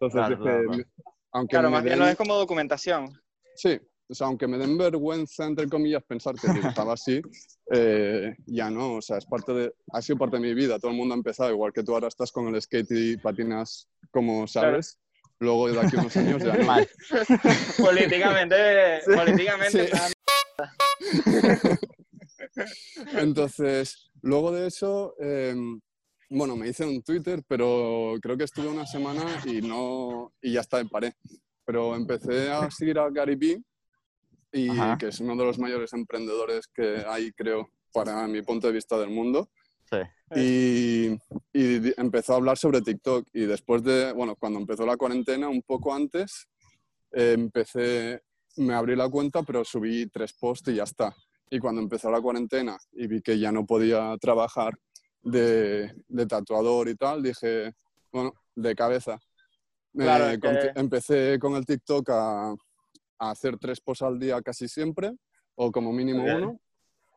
Entonces 0.00 0.38
dije, 0.38 0.86
aunque 1.32 1.50
claro, 1.52 1.70
más 1.70 1.84
bien 1.84 1.98
lo 1.98 2.06
es 2.06 2.16
como 2.16 2.34
documentación. 2.34 3.10
Sí, 3.54 3.78
o 4.08 4.14
sea, 4.14 4.26
aunque 4.26 4.48
me 4.48 4.58
den 4.58 4.76
vergüenza, 4.78 5.46
entre 5.46 5.68
comillas, 5.68 6.02
pensar 6.02 6.34
que 6.34 6.48
estaba 6.66 6.94
así, 6.94 7.20
eh, 7.70 8.34
ya 8.46 8.70
no, 8.70 8.94
o 8.94 9.02
sea, 9.02 9.18
es 9.18 9.26
parte 9.26 9.52
de, 9.52 9.74
ha 9.92 10.02
sido 10.02 10.18
parte 10.18 10.36
de 10.36 10.42
mi 10.42 10.54
vida, 10.54 10.78
todo 10.78 10.90
el 10.90 10.96
mundo 10.96 11.14
ha 11.14 11.18
empezado, 11.18 11.50
igual 11.50 11.72
que 11.72 11.82
tú 11.82 11.92
ahora 11.92 12.08
estás 12.08 12.32
con 12.32 12.52
el 12.52 12.60
skate 12.60 12.90
y 12.90 13.16
patinas 13.18 13.88
como 14.10 14.46
sabes, 14.48 14.98
luego 15.38 15.70
de 15.70 15.78
aquí 15.78 15.96
a 15.96 16.00
unos 16.00 16.16
años 16.16 16.42
ya 16.42 16.56
no. 16.56 16.66
políticamente, 17.84 19.00
políticamente, 19.14 19.90
Entonces, 23.12 24.10
luego 24.22 24.50
de 24.50 24.66
eso, 24.66 25.14
em, 25.20 25.80
bueno, 26.30 26.54
me 26.56 26.68
hice 26.68 26.86
un 26.86 27.02
Twitter, 27.02 27.42
pero 27.46 28.14
creo 28.22 28.36
que 28.36 28.44
estuve 28.44 28.68
una 28.68 28.86
semana 28.86 29.24
y 29.44 29.60
no, 29.60 30.32
y 30.40 30.52
ya 30.52 30.60
está, 30.60 30.82
paré. 30.84 31.14
Pero 31.64 31.96
empecé 31.96 32.50
a 32.50 32.70
seguir 32.70 32.98
a 32.98 33.10
Gary 33.10 33.34
Vee 33.34 33.62
y 34.52 34.68
que 34.98 35.08
es 35.08 35.20
uno 35.20 35.36
de 35.36 35.44
los 35.44 35.58
mayores 35.58 35.92
emprendedores 35.92 36.68
que 36.68 37.04
hay, 37.06 37.32
creo, 37.32 37.70
para 37.92 38.26
mi 38.28 38.42
punto 38.42 38.68
de 38.68 38.72
vista 38.72 38.96
del 38.96 39.10
mundo. 39.10 39.50
Y, 40.36 41.18
empezó 41.52 42.34
a 42.34 42.36
hablar 42.36 42.56
sobre 42.56 42.80
TikTok. 42.80 43.26
Y 43.32 43.46
después 43.46 43.82
de, 43.82 44.12
bueno, 44.12 44.36
cuando 44.36 44.60
empezó 44.60 44.86
la 44.86 44.96
cuarentena, 44.96 45.48
un 45.48 45.62
poco 45.62 45.92
antes, 45.92 46.48
empecé, 47.10 48.22
me 48.56 48.74
abrí 48.74 48.94
la 48.94 49.08
cuenta, 49.08 49.42
pero 49.42 49.64
subí 49.64 50.06
tres 50.06 50.32
posts 50.32 50.70
y 50.70 50.76
ya 50.76 50.84
está. 50.84 51.14
Y 51.50 51.58
cuando 51.58 51.80
empezó 51.80 52.08
la 52.10 52.20
cuarentena 52.20 52.78
y 52.92 53.08
vi 53.08 53.20
que 53.20 53.36
ya 53.36 53.50
no 53.50 53.66
podía 53.66 54.16
trabajar 54.20 54.78
de, 55.22 55.94
tatuador 56.28 56.88
y 56.88 56.96
tal, 56.96 57.22
dije, 57.22 57.74
bueno, 58.12 58.34
de 58.54 58.74
cabeza. 58.74 59.18
Empecé 60.74 61.38
con 61.38 61.54
el 61.54 61.66
TikTok 61.66 62.08
a, 62.10 62.50
a 63.18 63.30
hacer 63.30 63.58
tres 63.58 63.80
posts 63.80 64.02
al 64.02 64.18
día 64.18 64.40
casi 64.42 64.68
siempre, 64.68 65.12
o 65.54 65.70
como 65.70 65.92
mínimo 65.92 66.24
uno. 66.24 66.60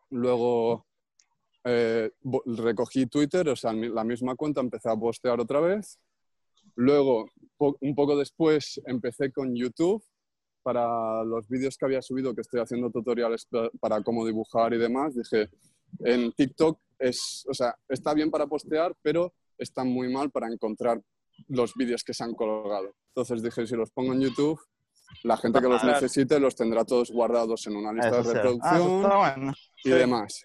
Luego 0.10 0.86
eh, 1.64 2.12
recogí 2.46 3.06
Twitter, 3.06 3.48
o 3.50 3.56
sea, 3.56 3.74
la 3.74 4.04
misma 4.04 4.36
cuenta, 4.36 4.62
empecé 4.62 4.90
a 4.90 4.98
postear 4.98 5.40
otra 5.40 5.62
vez. 5.62 5.98
Luego, 6.76 7.28
un 7.58 7.96
poco 7.96 8.18
después, 8.18 8.82
empecé 8.86 9.32
con 9.32 9.56
YouTube 9.56 10.04
para 10.62 11.24
los 11.24 11.48
vídeos 11.48 11.78
que 11.78 11.86
había 11.86 12.02
subido, 12.02 12.34
que 12.34 12.42
estoy 12.42 12.60
haciendo 12.60 12.90
tutoriales 12.90 13.48
para 13.80 14.02
cómo 14.02 14.26
dibujar 14.26 14.74
y 14.74 14.78
demás. 14.78 15.16
Dije, 15.16 15.50
en 16.00 16.32
TikTok 16.34 16.80
es, 17.04 17.46
o 17.50 17.54
sea, 17.54 17.76
está 17.88 18.14
bien 18.14 18.32
para 18.32 18.48
postear, 18.48 18.96
pero 19.02 19.34
está 19.58 19.84
muy 19.84 20.12
mal 20.12 20.32
para 20.32 20.48
encontrar 20.48 21.02
los 21.48 21.74
vídeos 21.76 22.04
que 22.04 22.14
se 22.14 22.24
han 22.24 22.34
colgado. 22.34 22.96
Entonces 23.10 23.44
dije, 23.44 23.68
si 23.68 23.76
los 23.76 23.92
pongo 23.92 24.14
en 24.14 24.22
YouTube, 24.22 24.60
la 25.24 25.38
gente 25.38 25.62
que 25.62 25.68
los 25.68 25.84
necesite 25.84 26.40
los 26.40 26.56
tendrá 26.56 26.86
todos 26.86 27.12
guardados 27.12 27.68
en 27.68 27.76
una 27.76 27.94
lista 27.94 28.22
de 28.22 28.34
reproducción 28.34 29.06
ah, 29.06 29.54
y 29.84 29.90
demás. 29.90 30.44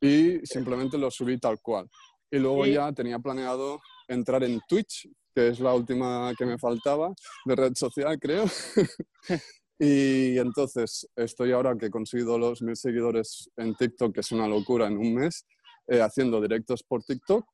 Y 0.00 0.38
simplemente 0.44 0.96
los 0.96 1.14
subí 1.14 1.38
tal 1.38 1.60
cual. 1.60 1.88
Y 2.30 2.38
luego 2.38 2.64
ya 2.66 2.92
tenía 2.92 3.18
planeado 3.18 3.80
entrar 4.08 4.42
en 4.44 4.60
Twitch, 4.66 5.08
que 5.34 5.48
es 5.48 5.60
la 5.60 5.74
última 5.74 6.32
que 6.38 6.46
me 6.46 6.58
faltaba 6.58 7.12
de 7.44 7.56
red 7.56 7.74
social, 7.74 8.18
creo. 8.18 8.44
y 9.82 10.36
entonces 10.36 11.08
estoy 11.16 11.52
ahora 11.52 11.74
que 11.74 11.86
he 11.86 11.90
conseguido 11.90 12.38
los 12.38 12.60
mil 12.60 12.76
seguidores 12.76 13.50
en 13.56 13.74
TikTok, 13.74 14.12
que 14.12 14.20
es 14.20 14.30
una 14.30 14.46
locura 14.46 14.86
en 14.86 14.98
un 14.98 15.14
mes, 15.14 15.46
eh, 15.88 16.02
haciendo 16.02 16.38
directos 16.38 16.82
por 16.82 17.02
TikTok, 17.02 17.46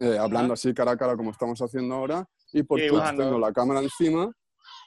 eh, 0.00 0.16
hablando 0.18 0.54
así 0.54 0.72
cara 0.72 0.92
a 0.92 0.96
cara 0.96 1.14
como 1.14 1.30
estamos 1.30 1.60
haciendo 1.60 1.94
ahora. 1.94 2.26
Y 2.54 2.62
por 2.62 2.80
Twitch 2.80 3.16
tengo 3.18 3.38
la 3.38 3.52
cámara 3.52 3.80
encima 3.80 4.32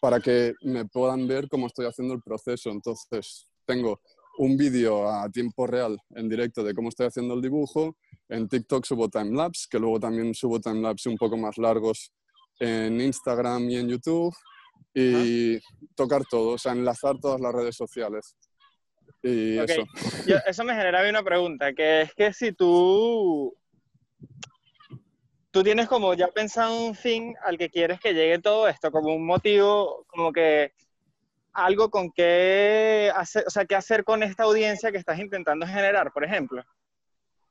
para 0.02 0.20
que 0.20 0.56
me 0.64 0.86
puedan 0.86 1.28
ver 1.28 1.48
cómo 1.50 1.68
estoy 1.68 1.86
haciendo 1.86 2.16
el 2.16 2.22
proceso. 2.24 2.72
Entonces, 2.72 3.48
tengo 3.64 4.02
un 4.40 4.58
vídeo 4.58 5.08
a 5.08 5.30
tiempo 5.30 5.68
real 5.68 6.00
en 6.16 6.28
directo 6.28 6.64
de 6.64 6.74
cómo 6.74 6.90
estoy 6.90 7.06
haciendo 7.06 7.36
el 7.36 7.44
dibujo. 7.44 7.96
En 8.28 8.50
TikTok 8.50 8.86
subo 8.86 9.08
timelapse, 9.08 9.68
que 9.70 9.78
luego 9.78 10.00
también 10.00 10.34
subo 10.34 10.60
timelapse 10.60 11.10
un 11.10 11.18
poco 11.18 11.38
más 11.38 11.60
largos 11.60 12.12
en 12.60 13.00
Instagram 13.00 13.70
y 13.70 13.78
en 13.78 13.88
YouTube. 13.90 14.34
Y 14.98 15.60
tocar 15.94 16.24
todo, 16.24 16.54
o 16.54 16.58
sea, 16.58 16.72
enlazar 16.72 17.20
todas 17.20 17.42
las 17.42 17.54
redes 17.54 17.76
sociales. 17.76 18.36
Y 19.22 19.58
eso. 19.58 19.84
eso 20.48 20.64
me 20.64 20.74
genera 20.74 21.08
una 21.10 21.24
pregunta, 21.24 21.74
que 21.74 22.02
es 22.02 22.14
que 22.14 22.32
si 22.32 22.54
tú 22.54 23.54
tú 25.56 25.64
tienes 25.64 25.88
como 25.88 26.14
ya 26.14 26.28
pensado 26.28 26.86
un 26.86 26.96
fin 26.96 27.34
al 27.42 27.58
que 27.58 27.70
quieres 27.70 28.00
que 28.02 28.14
llegue 28.14 28.40
todo 28.40 28.68
esto, 28.68 28.92
como 28.92 29.16
un 29.16 29.26
motivo, 29.26 30.06
como 30.08 30.34
que 30.34 30.74
algo 31.54 31.90
con 31.90 32.12
qué 32.12 33.10
hacer, 33.16 33.46
o 33.48 33.50
sea, 33.50 33.64
qué 33.64 33.76
hacer 33.76 34.04
con 34.04 34.22
esta 34.22 34.44
audiencia 34.44 34.92
que 34.92 34.98
estás 34.98 35.18
intentando 35.18 35.66
generar, 35.66 36.12
por 36.12 36.26
ejemplo. 36.26 36.62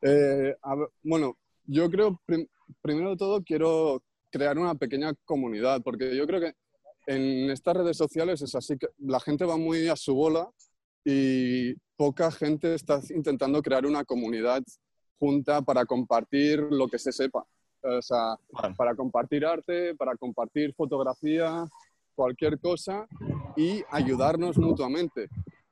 Eh, 0.03 0.55
bueno, 1.03 1.39
yo 1.65 1.91
creo, 1.91 2.21
primero 2.83 3.11
de 3.11 3.17
todo, 3.17 3.43
quiero 3.43 4.03
crear 4.31 4.59
una 4.59 4.75
pequeña 4.75 5.15
comunidad, 5.25 5.81
porque 5.83 6.15
yo 6.15 6.27
creo 6.27 6.41
que 6.41 6.53
en 7.07 7.51
estas 7.51 7.77
redes 7.77 7.97
sociales 7.97 8.43
es 8.43 8.55
así 8.55 8.77
que 8.79 8.89
la 8.99 9.21
gente 9.21 9.45
va 9.45 9.57
muy 9.57 9.89
a 9.89 9.97
su 9.97 10.15
bola 10.15 10.51
y 11.05 11.75
poca 11.97 12.31
gente 12.31 12.75
está 12.75 13.01
intentando 13.11 13.63
crear 13.63 13.87
una 13.87 14.05
comunidad 14.05 14.63
junta 15.19 15.63
para 15.63 15.85
compartir 15.85 16.61
lo 16.61 16.89
que 16.89 16.99
se 16.99 17.13
sepa. 17.13 17.45
O 17.83 18.01
sea, 18.01 18.37
para 18.77 18.95
compartir 18.95 19.45
arte, 19.45 19.95
para 19.95 20.17
compartir 20.17 20.75
fotografía, 20.75 21.67
cualquier 22.15 22.59
cosa 22.59 23.07
y 23.57 23.83
ayudarnos 23.91 24.57
mutuamente. 24.57 25.29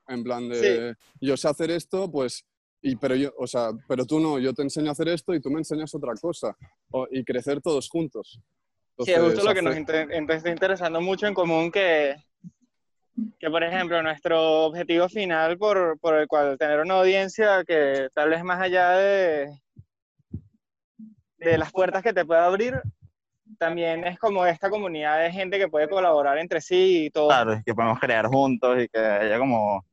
En 0.09 0.23
plan 0.23 0.49
de, 0.49 0.95
yo 1.21 1.37
sé 1.37 1.49
hacer 1.49 1.71
esto, 1.71 2.11
pues, 2.11 2.45
y, 2.83 2.97
pero, 2.97 3.15
yo, 3.15 3.33
o 3.39 3.47
sea, 3.47 3.71
pero 3.89 4.05
tú 4.05 4.21
no, 4.21 4.39
yo 4.39 4.53
te 4.53 4.63
enseño 4.63 4.89
a 4.89 4.93
hacer 4.93 5.09
esto 5.09 5.33
y 5.33 5.41
tú 5.41 5.51
me 5.51 5.59
enseñas 5.59 5.95
otra 5.95 6.15
cosa. 6.21 6.57
y 7.11 7.25
crecer 7.25 7.63
todos 7.63 7.89
juntos. 7.89 8.41
Sí, 9.05 9.13
es 9.13 9.21
justo 9.21 9.45
lo 9.45 9.55
que 9.55 9.63
nos 9.63 9.77
está 9.77 10.51
interesando 10.51 11.01
mucho 11.01 11.27
en 11.27 11.35
común 11.35 11.71
que, 11.71 12.17
que, 13.39 13.51
por 13.51 13.63
ejemplo, 13.63 14.03
nuestro 14.03 14.65
objetivo 14.65 15.09
final 15.09 15.59
por, 15.59 15.99
por 15.99 16.15
el 16.15 16.27
cual 16.27 16.57
tener 16.59 16.81
una 16.81 16.95
audiencia 16.95 17.65
que 17.65 18.09
tal 18.15 18.31
vez 18.31 18.43
más 18.45 18.61
allá 18.61 18.91
de, 18.93 19.51
de 21.39 21.59
las 21.59 21.73
puertas 21.73 22.03
que 22.03 22.13
te 22.13 22.25
puede 22.25 22.41
abrir, 22.41 22.81
también 23.59 24.05
es 24.07 24.19
como 24.19 24.47
esta 24.47 24.71
comunidad 24.71 25.21
de 25.21 25.33
gente 25.33 25.59
que 25.59 25.69
puede 25.69 25.89
colaborar 25.89 26.39
entre 26.39 26.61
sí 26.61 27.07
y 27.07 27.11
todo. 27.11 27.29
Claro, 27.29 27.61
que 27.65 27.75
podemos 27.75 27.99
crear 27.99 28.27
juntos 28.27 28.83
y 28.83 28.89
que 28.89 28.99
haya 28.99 29.39
como, 29.39 29.85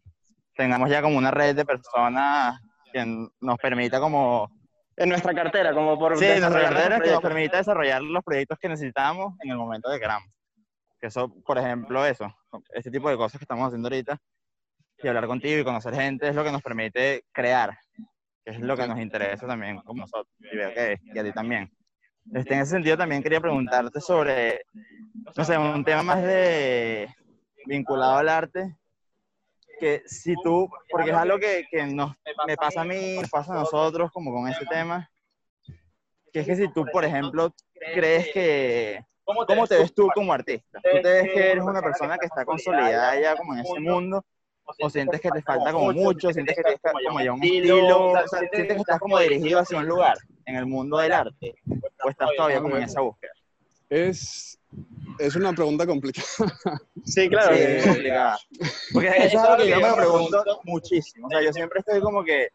tengamos 0.56 0.90
ya 0.90 1.02
como 1.02 1.18
una 1.18 1.32
red 1.32 1.56
de 1.56 1.66
personas 1.66 2.60
que 2.92 3.06
nos 3.40 3.58
permita 3.58 4.00
como... 4.00 4.50
En 5.00 5.10
nuestra 5.10 5.34
cartera, 5.34 5.74
como 5.74 5.98
por... 5.98 6.18
Sí, 6.18 6.26
nuestra 6.40 6.62
cartera 6.62 7.00
que 7.00 7.12
nos 7.12 7.22
permita 7.22 7.58
desarrollar 7.58 8.02
los 8.02 8.24
proyectos 8.24 8.60
que 8.60 8.70
necesitamos 8.70 9.34
en 9.44 9.52
el 9.52 9.58
momento 9.58 9.90
que 9.92 10.00
queramos. 10.00 10.30
Que 11.00 11.08
eso, 11.08 11.34
por 11.46 11.58
ejemplo, 11.58 12.06
eso, 12.06 12.32
este 12.74 12.92
tipo 12.92 13.10
de 13.10 13.18
cosas 13.18 13.40
que 13.40 13.46
estamos 13.46 13.66
haciendo 13.66 13.88
ahorita, 13.88 14.18
y 15.02 15.08
hablar 15.08 15.28
contigo 15.28 15.60
y 15.60 15.64
conocer 15.64 15.96
gente 15.96 16.28
es 16.28 16.36
lo 16.36 16.44
que 16.44 16.52
nos 16.52 16.62
permite 16.62 17.24
crear 17.32 17.78
es 18.50 18.60
lo 18.60 18.76
que 18.76 18.88
nos 18.88 19.00
interesa 19.00 19.48
también 19.48 19.78
como 19.82 20.02
nosotros, 20.02 20.34
y 20.40 20.56
veo 20.56 20.74
que 20.74 21.00
y 21.02 21.20
a 21.20 21.24
ti 21.24 21.32
también. 21.32 21.72
Este, 22.34 22.54
en 22.54 22.62
ese 22.62 22.72
sentido 22.72 22.98
también 22.98 23.24
quería 23.24 23.42
preguntarte 23.42 24.02
sobre, 24.02 24.62
no 25.36 25.44
sé, 25.44 25.58
un 25.58 25.84
tema 25.84 26.04
más 26.04 26.22
de 26.22 27.10
vinculado 27.66 28.18
al 28.18 28.30
arte, 28.30 28.76
que 29.80 30.04
si 30.06 30.36
tú, 30.44 30.70
porque 30.90 31.12
es 31.12 31.16
algo 31.16 31.40
que, 31.40 31.66
que 31.70 31.86
nos, 31.86 32.16
me 32.46 32.56
pasa 32.56 32.82
a 32.82 32.86
mí, 32.86 33.18
nos 33.20 33.30
pasa 33.30 33.54
a 33.54 33.56
nosotros 33.56 34.12
como 34.12 34.32
con 34.32 34.48
este 34.48 34.66
tema, 34.66 35.10
que 36.32 36.42
es 36.42 36.46
que 36.46 36.56
si 36.56 36.72
tú, 36.72 36.86
por 36.92 37.06
ejemplo, 37.06 37.54
crees 37.94 38.32
que, 38.34 39.04
¿cómo 39.24 39.68
te 39.68 39.78
ves 39.78 39.94
tú 39.94 40.10
como 40.14 40.34
artista? 40.34 40.80
¿Tú 40.82 41.02
te 41.02 41.10
ves 41.10 41.34
que 41.34 41.52
eres 41.52 41.64
una 41.64 41.82
persona 41.82 42.18
que 42.18 42.26
está 42.26 42.46
consolidada 42.46 43.20
ya 43.20 43.36
como 43.36 43.54
en 43.54 43.60
ese 43.60 43.80
mundo? 43.80 44.24
o 44.80 44.90
sientes 44.90 45.20
que 45.20 45.32
te 45.32 45.42
falta 45.42 45.72
como 45.72 45.92
mucho, 45.92 46.32
sientes 46.32 46.56
que 46.56 46.62
tienes 46.62 46.82
como 47.08 47.22
ya 47.22 47.34
un 47.34 47.44
estilo, 47.44 48.12
o 48.12 48.28
sea, 48.28 48.40
sientes 48.40 48.68
que 48.68 48.82
estás 48.82 49.00
como 49.00 49.20
dirigido 49.20 49.60
hacia 49.60 49.80
un 49.80 49.88
lugar 49.88 50.18
en 50.46 50.56
el 50.56 50.66
mundo 50.66 50.98
del 50.98 51.12
arte, 51.12 51.56
o 52.04 52.10
estás 52.10 52.30
todavía 52.36 52.62
como 52.62 52.78
en 52.78 52.84
esa 52.84 53.02
búsqueda. 53.02 53.32
Es, 53.90 54.60
es 55.18 55.36
una 55.36 55.54
pregunta 55.54 55.86
complicada. 55.86 56.28
Sí, 57.06 57.28
claro, 57.28 57.56
sí, 57.56 57.62
es 57.62 57.86
complicada. 57.86 58.38
Porque 58.94 59.08
eso 59.18 59.26
es 59.26 59.36
algo 59.36 59.58
que 59.58 59.70
yo 59.70 59.80
me 59.80 59.94
pregunto 59.94 60.62
muchísimo. 60.64 61.28
O 61.28 61.30
sea, 61.30 61.42
yo 61.42 61.52
siempre 61.52 61.80
estoy 61.80 62.00
como 62.02 62.24
que 62.24 62.50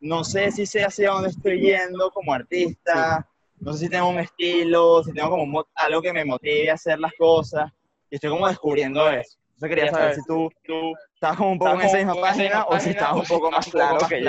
no 0.00 0.22
sé 0.22 0.50
si 0.52 0.66
sé 0.66 0.84
hacia 0.84 1.10
dónde 1.10 1.30
estoy 1.30 1.60
yendo 1.60 2.10
como 2.10 2.34
artista, 2.34 3.26
no 3.60 3.72
sé 3.72 3.86
si 3.86 3.88
tengo 3.88 4.08
un 4.08 4.18
estilo, 4.18 5.02
si 5.02 5.12
tengo 5.12 5.30
como 5.30 5.66
algo 5.74 6.02
que 6.02 6.12
me 6.12 6.24
motive 6.24 6.70
a 6.70 6.74
hacer 6.74 6.98
las 6.98 7.12
cosas, 7.14 7.72
y 8.10 8.16
estoy 8.16 8.30
como 8.30 8.46
descubriendo 8.46 9.08
eso. 9.08 9.38
Entonces 9.54 9.68
quería 9.68 9.90
saber 9.90 10.14
si 10.16 10.20
tú, 10.26 10.50
tú 10.64 10.92
estabas 11.14 11.38
como 11.38 11.52
un 11.52 11.58
poco 11.58 11.74
en 11.74 11.80
esa 11.82 11.96
misma 11.96 12.20
página 12.20 12.64
o 12.64 12.78
si 12.78 12.90
estabas 12.90 13.16
un 13.16 13.36
poco 13.36 13.50
más 13.50 13.66
claro 13.68 14.06
que 14.06 14.22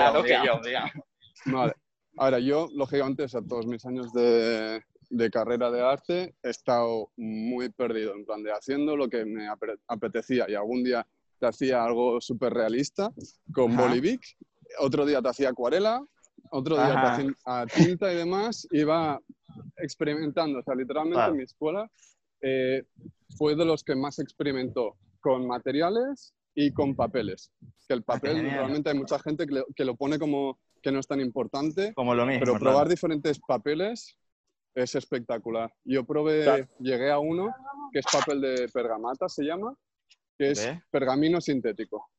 yo, 0.45 0.61
digamos. 0.63 0.91
Vale. 1.45 1.73
Ahora, 2.17 2.39
yo, 2.39 2.69
lógicamente, 2.71 3.23
o 3.23 3.27
sea, 3.27 3.41
todos 3.41 3.67
mis 3.67 3.85
años 3.85 4.13
de, 4.13 4.81
de 5.15 5.29
carrera 5.29 5.71
de 5.71 5.81
arte 5.81 6.35
he 6.43 6.49
estado 6.49 7.09
muy 7.15 7.69
perdido, 7.69 8.13
en 8.13 8.25
plan 8.25 8.43
de 8.43 8.51
haciendo 8.51 8.97
lo 8.97 9.07
que 9.07 9.25
me 9.25 9.47
apetecía. 9.87 10.45
Y 10.49 10.55
algún 10.55 10.83
día 10.83 11.07
te 11.39 11.47
hacía 11.47 11.83
algo 11.83 12.19
súper 12.19 12.53
realista 12.53 13.11
con 13.53 13.75
Bolivic, 13.77 14.21
otro 14.79 15.05
día 15.05 15.21
te 15.21 15.29
hacía 15.29 15.49
acuarela, 15.49 16.05
otro 16.51 16.75
día 16.75 16.91
te 16.91 17.07
hacía 17.07 17.33
a 17.45 17.65
tinta 17.65 18.11
y 18.11 18.17
demás, 18.17 18.67
iba 18.71 19.19
experimentando, 19.77 20.59
o 20.59 20.63
sea, 20.63 20.75
literalmente 20.75 21.25
en 21.25 21.37
mi 21.37 21.43
escuela 21.43 21.89
eh, 22.41 22.83
fue 23.37 23.55
de 23.55 23.63
los 23.63 23.83
que 23.83 23.95
más 23.95 24.19
experimentó 24.19 24.97
con 25.21 25.47
materiales 25.47 26.33
y 26.53 26.73
con 26.73 26.95
papeles. 26.95 27.51
Que 27.87 27.93
el 27.93 28.01
ah, 28.01 28.13
papel, 28.13 28.41
realmente 28.41 28.89
hay 28.89 28.97
mucha 28.97 29.17
gente 29.19 29.47
que, 29.47 29.85
lo 29.85 29.95
pone 29.95 30.19
como 30.19 30.59
que 30.81 30.91
no 30.91 30.99
es 30.99 31.07
tan 31.07 31.21
importante, 31.21 31.93
como 31.93 32.13
lo 32.13 32.25
mismo, 32.25 32.41
pero 32.41 32.59
probar 32.59 32.89
diferentes 32.89 33.39
papeles 33.39 34.17
es 34.75 34.93
espectacular. 34.93 35.73
Yo 35.85 36.05
probé, 36.05 36.67
llegué 36.79 37.09
a 37.09 37.17
uno 37.17 37.53
que 37.91 37.99
es 37.99 38.05
papel 38.11 38.41
de 38.41 38.67
pergamata, 38.71 39.29
se 39.29 39.43
llama, 39.43 39.73
que 40.37 40.51
es 40.51 40.69
pergamino 40.91 41.39
sintético. 41.39 42.09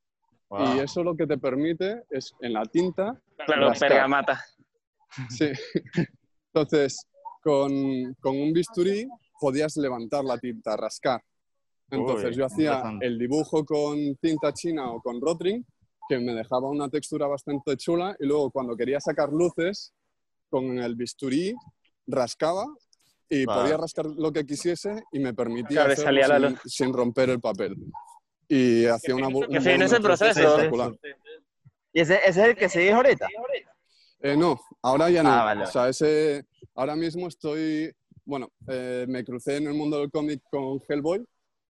Y 0.51 0.79
eso 0.79 1.03
lo 1.03 1.17
que 1.17 1.27
te 1.27 1.39
permite 1.39 2.05
es 2.09 2.33
en 2.41 2.55
la 2.55 2.65
tinta. 2.65 3.21
Claro, 3.45 3.73
pergamata. 3.79 4.43
Sí. 5.29 5.51
Entonces, 6.55 7.07
con, 7.43 8.15
con, 8.21 8.37
un 8.37 8.53
bisturí 8.53 9.07
podías 9.39 9.77
levantar 9.77 10.25
la 10.25 10.39
tinta, 10.39 10.77
rascar. 10.77 11.23
Entonces 11.91 12.35
yo 12.35 12.47
hacía 12.47 12.83
el 13.01 13.19
dibujo 13.19 13.65
con 13.65 14.17
tinta 14.17 14.53
china 14.53 14.91
o 14.91 15.01
con 15.01 15.21
Rotring, 15.21 15.65
que 16.09 16.19
me 16.19 16.33
dejaba 16.33 16.69
una 16.69 16.89
textura 16.89 17.27
bastante 17.27 17.77
chula, 17.77 18.17
y 18.19 18.27
luego 18.27 18.51
cuando 18.51 18.77
quería 18.77 19.01
sacar 19.01 19.31
luces, 19.31 19.93
con 20.49 20.79
el 20.79 20.95
bisturí 20.95 21.55
rascaba 22.07 22.67
y 23.29 23.45
podía 23.45 23.77
rascar 23.77 24.07
lo 24.07 24.33
que 24.33 24.45
quisiese 24.47 25.03
y 25.13 25.19
me 25.19 25.35
permitía 25.35 25.85
hacerlo 25.85 26.57
sin, 26.65 26.93
romper 26.93 27.31
el 27.31 27.41
papel. 27.41 27.77
Y 28.49 28.87
hacía 28.87 29.15
una... 29.17 29.29
Que 29.29 29.75
en 29.75 29.83
ese 29.83 30.01
proceso. 30.01 30.61
¿Y 31.93 32.01
ese, 32.01 32.17
ese, 32.19 32.29
es 32.29 32.37
el 32.37 32.57
que 32.57 32.69
sigues 32.69 32.93
ahorita? 32.93 33.27
Eh, 34.21 34.37
no, 34.37 34.61
ahora 34.83 35.11
ya 35.11 35.23
no. 35.23 35.31
Ah, 35.31 35.57
o 35.63 35.67
sea, 35.67 35.89
ese, 35.89 36.45
ahora 36.75 36.95
mismo 36.95 37.27
estoy... 37.27 37.93
Bueno, 38.25 38.51
eh, 38.69 39.07
me 39.09 39.25
crucé 39.25 39.57
en 39.57 39.69
el 39.69 39.75
mundo 39.75 39.99
del 39.99 40.11
cómic 40.11 40.43
con 40.51 40.81
Hellboy, 40.89 41.25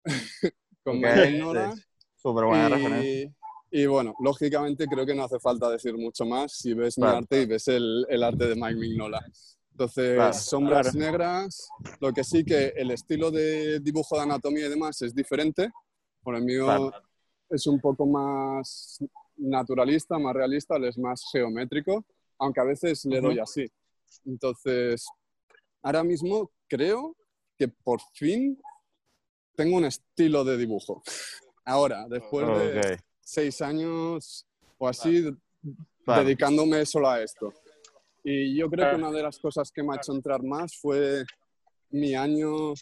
con 0.84 0.98
okay, 0.98 1.38
Nora. 1.38 1.74
Súper 2.15 2.46
buena 2.46 2.70
y, 2.70 2.72
referencia. 2.72 3.34
Y 3.72 3.86
bueno, 3.88 4.15
lógicamente 4.20 4.88
creo 4.88 5.06
que 5.06 5.13
no 5.13 5.25
hace 5.25 5.38
falta 5.38 5.70
decir 5.70 5.98
mucho 5.98 6.25
más 6.25 6.54
si 6.54 6.74
ves 6.74 6.98
mi 6.98 7.06
arte 7.06 7.42
y 7.42 7.46
ves 7.46 7.68
el, 7.68 8.06
el 8.08 8.24
arte 8.24 8.48
de 8.48 8.56
Mike 8.56 8.75
Mignola. 8.75 9.22
Entonces, 9.77 10.38
sombras 10.38 10.96
negras, 10.96 11.67
lo 12.00 12.13
que 12.13 12.24
sí 12.24 12.46
que 12.46 12.67
el 12.77 12.91
estilo 12.91 13.29
de 13.29 13.82
dibujo 13.82 14.15
de 14.15 14.22
anatomía 14.22 14.67
y 14.67 14.70
demás 14.70 15.01
es 15.01 15.13
diferente. 15.13 15.70
Por 16.24 16.36
el 16.36 16.44
mío 16.46 16.94
es 17.50 17.67
un 17.67 17.82
poco 17.82 18.05
más 18.05 19.00
naturalista, 19.36 20.17
más 20.17 20.34
realista, 20.34 20.77
es 20.77 20.98
más 20.98 21.25
geométrico, 21.29 22.05
aunque 22.39 22.62
a 22.62 22.63
veces 22.63 23.03
le 23.03 23.20
doy 23.20 23.38
así. 23.38 23.70
Entonces, 24.24 25.05
ahora 25.82 26.05
mismo 26.05 26.51
creo 26.70 27.13
que 27.58 27.67
por 27.67 28.00
fin 28.13 28.58
tengo 29.58 29.75
un 29.75 29.84
estilo 29.84 30.46
de 30.46 30.55
dibujo. 30.55 31.03
Ahora, 31.65 32.05
después 32.08 32.48
de 32.48 32.98
seis 33.20 33.62
años 33.62 34.48
o 34.77 34.88
así, 34.88 35.29
dedicándome 36.05 36.85
solo 36.85 37.09
a 37.09 37.22
esto. 37.22 37.53
Y 38.27 38.57
yo 38.57 38.68
creo 38.72 38.90
que 38.90 38.96
una 38.96 39.11
de 39.11 39.22
las 39.22 39.38
cosas 39.38 39.72
que 39.72 39.83
me 39.83 39.94
ha 39.94 39.98
hecho 39.98 40.11
entrar 40.11 40.42
más 40.42 40.75
fue 40.75 41.24
mi 41.92 42.16
año 42.16 42.74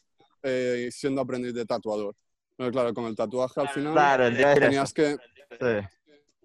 eh, 0.41 0.87
siendo 0.89 1.19
aprendiz 1.19 1.53
de 1.53 1.65
tatuador. 1.65 2.15
Pero 2.55 2.71
claro, 2.71 2.93
con 2.93 3.05
el 3.05 3.15
tatuaje 3.15 3.59
al 3.59 3.67
final 3.67 3.93
tenías 4.57 4.93
que 4.93 5.17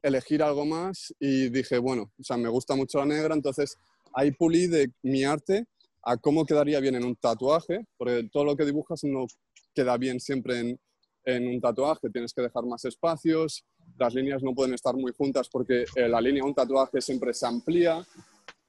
elegir 0.02 0.42
algo 0.42 0.66
más 0.66 1.14
y 1.20 1.48
dije, 1.48 1.78
bueno, 1.78 2.11
o 2.18 2.24
sea, 2.24 2.37
me 2.37 2.48
gusta 2.48 2.74
mucho 2.74 2.98
la 2.98 3.06
negra, 3.06 3.34
entonces 3.34 3.78
ahí 4.14 4.32
pulí 4.32 4.66
de 4.66 4.90
mi 5.02 5.22
arte 5.22 5.66
a 6.02 6.16
cómo 6.16 6.44
quedaría 6.44 6.80
bien 6.80 6.96
en 6.96 7.04
un 7.04 7.14
tatuaje, 7.14 7.87
porque 7.96 8.28
todo 8.32 8.44
lo 8.44 8.56
que 8.56 8.64
dibujas 8.64 9.04
no 9.04 9.26
queda 9.74 9.96
bien 9.96 10.18
siempre 10.18 10.58
en, 10.58 10.80
en 11.24 11.46
un 11.46 11.61
tatuaje, 11.61 12.11
tienes 12.11 12.32
que 12.32 12.42
dejar 12.42 12.64
más 12.64 12.84
espacios, 12.84 13.64
las 13.96 14.12
líneas 14.12 14.42
no 14.42 14.54
pueden 14.54 14.74
estar 14.74 14.94
muy 14.96 15.12
juntas 15.12 15.48
porque 15.48 15.84
eh, 15.94 16.08
la 16.08 16.20
línea 16.20 16.42
de 16.42 16.48
un 16.48 16.54
tatuaje 16.54 17.00
siempre 17.00 17.32
se 17.32 17.46
amplía, 17.46 18.04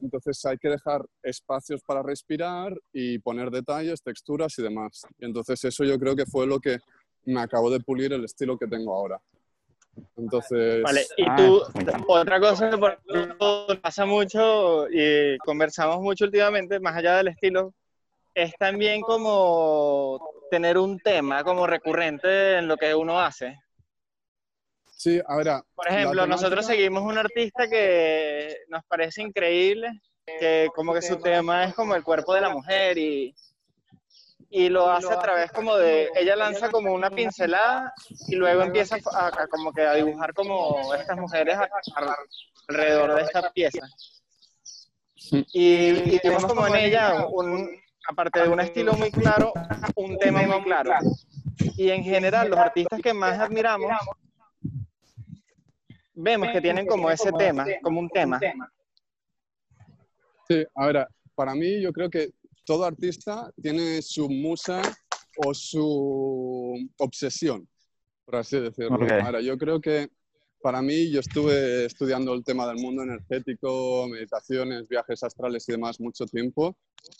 entonces 0.01 0.43
hay 0.45 0.57
que 0.57 0.69
dejar 0.69 1.05
espacios 1.23 1.81
para 1.81 2.01
respirar 2.01 2.73
y 2.93 3.19
poner 3.19 3.49
detalles, 3.51 4.01
texturas 4.01 4.57
y 4.57 4.63
demás. 4.63 5.05
Y 5.19 5.25
entonces 5.25 5.63
eso 5.63 5.83
yo 5.83 5.99
creo 5.99 6.15
que 6.15 6.25
fue 6.25 6.47
lo 6.47 6.59
que 6.59 6.77
me 7.25 7.41
acabó 7.41 7.69
de 7.69 7.79
pulir 7.79 8.13
el 8.13 8.23
estilo 8.25 8.57
que 8.57 8.67
tengo 8.67 8.95
ahora. 8.95 9.19
Entonces... 10.15 10.81
Vale, 10.83 11.05
y 11.17 11.23
ah, 11.27 11.35
tú, 11.35 11.61
otra 12.07 12.39
cosa 12.39 12.69
que 12.69 12.77
por 12.77 13.81
pasa 13.81 14.05
mucho 14.05 14.87
y 14.89 15.37
conversamos 15.39 15.99
mucho 16.01 16.25
últimamente, 16.25 16.79
más 16.79 16.95
allá 16.95 17.17
del 17.17 17.29
estilo, 17.29 17.73
es 18.33 18.53
también 18.57 19.01
como 19.01 20.19
tener 20.49 20.77
un 20.77 20.99
tema 20.99 21.43
como 21.43 21.67
recurrente 21.67 22.57
en 22.57 22.67
lo 22.67 22.77
que 22.77 22.95
uno 22.95 23.19
hace. 23.19 23.59
Sí, 24.99 25.21
ahora. 25.27 25.63
Por 25.75 25.87
ejemplo, 25.87 26.27
nosotros 26.27 26.65
seguimos 26.65 27.03
un 27.03 27.17
artista 27.17 27.69
que 27.69 28.57
nos 28.67 28.83
parece 28.83 29.21
increíble, 29.21 30.01
que 30.25 30.67
como 30.75 30.93
que 30.93 31.01
su 31.01 31.15
tema 31.15 31.63
es 31.63 31.73
como 31.73 31.95
el 31.95 32.03
cuerpo 32.03 32.33
de 32.33 32.41
la 32.41 32.49
mujer 32.49 32.97
y, 32.97 33.33
y 34.49 34.67
lo 34.67 34.89
hace 34.89 35.13
a 35.13 35.19
través 35.19 35.53
como 35.53 35.77
de, 35.77 36.09
ella 36.15 36.35
lanza 36.35 36.69
como 36.69 36.91
una 36.91 37.09
pincelada 37.09 37.93
y 38.27 38.35
luego 38.35 38.61
empieza 38.61 38.97
a, 39.13 39.47
como 39.47 39.71
que 39.71 39.83
a 39.83 39.93
dibujar 39.93 40.33
como 40.33 40.93
estas 40.93 41.17
mujeres 41.17 41.57
alrededor 42.67 43.15
de 43.15 43.21
esta 43.21 43.49
pieza. 43.51 43.87
Y, 45.31 46.13
y 46.13 46.19
tenemos 46.19 46.45
como 46.45 46.67
en 46.67 46.75
ella, 46.75 47.25
un, 47.25 47.69
aparte 48.05 48.41
de 48.41 48.49
un 48.49 48.59
estilo 48.59 48.91
muy 48.95 49.11
claro, 49.11 49.53
un 49.95 50.17
tema 50.17 50.41
muy 50.41 50.61
claro. 50.61 50.91
Y 51.77 51.89
en 51.89 52.03
general 52.03 52.49
los 52.49 52.59
artistas 52.59 52.99
que 53.01 53.13
más 53.13 53.39
admiramos 53.39 53.93
vemos 56.19 56.49
que 56.51 56.61
tienen 56.61 56.85
como 56.85 57.09
ese 57.09 57.31
tema, 57.31 57.65
como 57.81 57.99
un 57.99 58.09
tema. 58.09 58.39
Sí, 60.47 60.65
ahora, 60.75 61.07
para 61.35 61.55
mí 61.55 61.81
yo 61.81 61.91
creo 61.93 62.09
que 62.09 62.31
todo 62.65 62.85
artista 62.85 63.51
tiene 63.61 64.01
su 64.01 64.29
musa 64.29 64.81
o 65.37 65.53
su 65.53 66.89
obsesión, 66.97 67.67
por 68.25 68.37
así 68.37 68.59
decirlo. 68.59 68.99
Ahora, 69.23 69.41
yo 69.41 69.57
creo 69.57 69.79
que 69.79 70.09
para 70.61 70.81
mí, 70.81 71.09
yo 71.09 71.21
estuve 71.21 71.85
estudiando 71.85 72.33
el 72.33 72.43
tema 72.43 72.67
del 72.67 72.77
mundo 72.77 73.03
energético, 73.03 74.07
meditaciones, 74.09 74.87
viajes 74.89 75.23
astrales 75.23 75.67
y 75.69 75.71
demás 75.71 76.01
mucho 76.01 76.25
tiempo. 76.25 76.75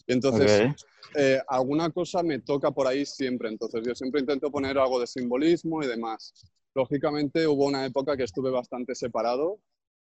Y 0.08 0.14
entonces, 0.14 0.74
eh, 1.16 1.40
alguna 1.48 1.90
cosa 1.90 2.22
me 2.22 2.40
toca 2.40 2.70
por 2.72 2.86
ahí 2.86 3.06
siempre. 3.06 3.48
Entonces, 3.48 3.82
yo 3.86 3.96
siempre 3.96 4.20
intento 4.20 4.52
poner 4.52 4.78
algo 4.78 5.00
de 5.00 5.08
simbolismo 5.08 5.82
y 5.82 5.88
demás. 5.88 6.34
Lógicamente 6.76 7.48
hubo 7.48 7.66
una 7.66 7.86
época 7.86 8.16
que 8.16 8.24
estuve 8.24 8.52
bastante 8.52 8.96
separado, 8.96 9.60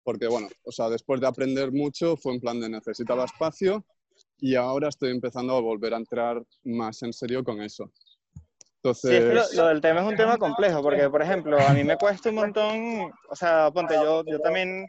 porque 0.04 0.28
bueno, 0.28 0.48
o 0.64 0.72
sea, 0.72 0.90
después 0.90 1.22
de 1.22 1.28
aprender 1.28 1.72
mucho 1.72 2.18
fue 2.18 2.34
en 2.34 2.42
plan 2.42 2.60
de 2.60 2.70
necesitaba 2.70 3.26
espacio 3.26 3.86
y 4.40 4.56
ahora 4.56 4.90
estoy 4.90 5.12
empezando 5.12 5.56
a 5.56 5.62
volver 5.62 5.94
a 5.94 5.98
entrar 5.98 6.42
más 6.64 7.02
en 7.04 7.14
serio 7.14 7.44
con 7.44 7.62
eso. 7.62 7.92
Entonces... 8.78 9.50
Sí, 9.50 9.58
lo, 9.58 9.68
del 9.68 9.82
tema 9.82 10.02
es 10.02 10.08
un 10.08 10.16
tema 10.16 10.38
complejo, 10.38 10.82
porque 10.82 11.10
por 11.10 11.22
ejemplo, 11.22 11.58
a 11.60 11.74
mí 11.74 11.84
me 11.84 11.98
cuesta 11.98 12.30
un 12.30 12.36
montón, 12.36 13.12
o 13.30 13.36
sea, 13.36 13.72
ponte, 13.72 13.96
yo, 13.96 14.24
yo 14.26 14.40
también 14.40 14.86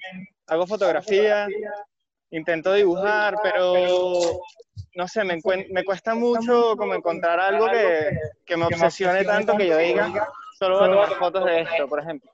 hago 0.49 0.67
fotografía, 0.67 1.47
intento 2.31 2.73
dibujar, 2.73 3.37
pero 3.43 4.15
no 4.97 5.09
sé, 5.09 5.25
me, 5.25 5.39
me 5.71 5.85
cuesta 5.85 6.15
mucho 6.15 6.77
como 6.77 6.95
encontrar 6.95 7.39
algo 7.39 7.67
que, 7.67 8.19
que 8.45 8.57
me 8.57 8.67
obsesione 8.67 9.25
tanto 9.25 9.57
que 9.57 9.69
yo 9.69 9.79
diga, 9.79 10.29
Solo 10.59 10.79
voy 10.79 10.89
a 10.89 10.93
tomar 10.93 11.19
fotos 11.19 11.45
de 11.45 11.61
esto, 11.63 11.89
por 11.89 12.01
ejemplo. 12.01 12.31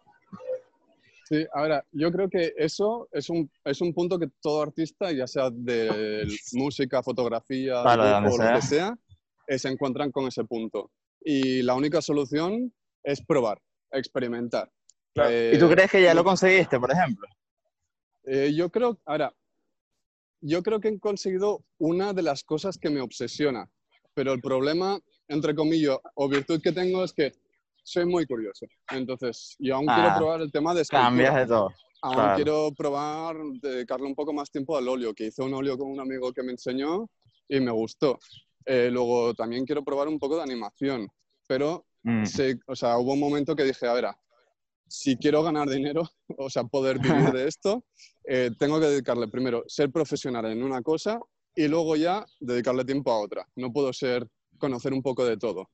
Sí, 1.24 1.46
ahora, 1.52 1.84
yo 1.92 2.10
creo 2.10 2.28
que 2.28 2.52
eso 2.56 3.08
es 3.12 3.30
un, 3.30 3.48
es 3.64 3.80
un 3.80 3.94
punto 3.94 4.18
que 4.18 4.28
todo 4.40 4.62
artista, 4.62 5.12
ya 5.12 5.28
sea 5.28 5.48
de 5.50 6.26
música, 6.54 7.02
fotografía 7.02 7.82
o 7.82 7.96
lo 8.36 8.54
que 8.54 8.62
sea, 8.62 8.98
eh, 9.46 9.58
se 9.58 9.68
encuentran 9.68 10.10
con 10.10 10.26
ese 10.26 10.44
punto. 10.44 10.90
Y 11.20 11.62
la 11.62 11.74
única 11.74 12.02
solución 12.02 12.72
es 13.04 13.24
probar, 13.24 13.60
experimentar. 13.92 14.70
¿Y 15.14 15.58
tú 15.58 15.68
crees 15.68 15.90
que 15.90 16.02
ya 16.02 16.14
lo 16.14 16.24
conseguiste, 16.24 16.80
por 16.80 16.90
ejemplo? 16.90 17.26
Eh, 18.24 18.52
yo 18.54 18.68
creo, 18.70 18.98
ahora, 19.06 19.32
yo 20.40 20.62
creo 20.62 20.80
que 20.80 20.88
he 20.88 20.98
conseguido 20.98 21.64
una 21.78 22.12
de 22.12 22.22
las 22.22 22.42
cosas 22.42 22.76
que 22.76 22.90
me 22.90 23.00
obsesiona, 23.00 23.70
pero 24.14 24.32
el 24.32 24.40
problema, 24.40 24.98
entre 25.28 25.54
comillas, 25.54 25.98
o 26.14 26.28
virtud 26.28 26.60
que 26.60 26.72
tengo 26.72 27.04
es 27.04 27.12
que 27.12 27.32
soy 27.82 28.06
muy 28.06 28.26
curioso. 28.26 28.66
Entonces, 28.90 29.56
yo 29.58 29.76
aún 29.76 29.86
quiero 29.86 30.08
Ah, 30.10 30.14
probar 30.16 30.40
el 30.40 30.52
tema 30.52 30.74
de 30.74 30.82
escultura. 30.82 31.08
Cambias 31.08 31.34
de 31.34 31.46
todo. 31.46 31.72
Aún 32.02 32.14
claro. 32.14 32.34
quiero 32.34 32.72
probar, 32.76 33.36
dedicarle 33.60 34.06
un 34.06 34.14
poco 34.14 34.32
más 34.32 34.50
tiempo 34.50 34.76
al 34.76 34.88
óleo, 34.88 35.12
que 35.14 35.26
hice 35.26 35.42
un 35.42 35.52
óleo 35.52 35.76
con 35.76 35.88
un 35.90 36.00
amigo 36.00 36.32
que 36.32 36.42
me 36.42 36.52
enseñó 36.52 37.08
y 37.48 37.60
me 37.60 37.70
gustó. 37.70 38.18
Eh, 38.64 38.88
luego 38.90 39.34
también 39.34 39.64
quiero 39.66 39.84
probar 39.84 40.08
un 40.08 40.18
poco 40.18 40.36
de 40.36 40.42
animación, 40.42 41.08
pero 41.46 41.84
Mm. 42.02 42.24
o 42.66 42.74
sea, 42.74 42.96
hubo 42.96 43.12
un 43.12 43.20
momento 43.20 43.54
que 43.54 43.62
dije, 43.62 43.86
a 43.86 43.92
ver, 43.92 44.06
si 44.88 45.16
quiero 45.18 45.42
ganar 45.42 45.68
dinero, 45.68 46.02
o 46.38 46.48
sea, 46.48 46.64
poder 46.64 46.98
vivir 46.98 47.30
de 47.30 47.46
esto, 47.48 47.84
eh, 48.24 48.50
tengo 48.58 48.80
que 48.80 48.86
dedicarle 48.86 49.28
primero 49.28 49.64
ser 49.66 49.90
profesional 49.90 50.46
en 50.46 50.62
una 50.62 50.80
cosa 50.80 51.20
y 51.54 51.68
luego 51.68 51.96
ya 51.96 52.24
dedicarle 52.38 52.86
tiempo 52.86 53.12
a 53.12 53.20
otra. 53.20 53.46
No 53.56 53.70
puedo 53.70 53.92
ser 53.92 54.26
conocer 54.58 54.94
un 54.94 55.02
poco 55.02 55.24
de 55.26 55.36
todo, 55.36 55.68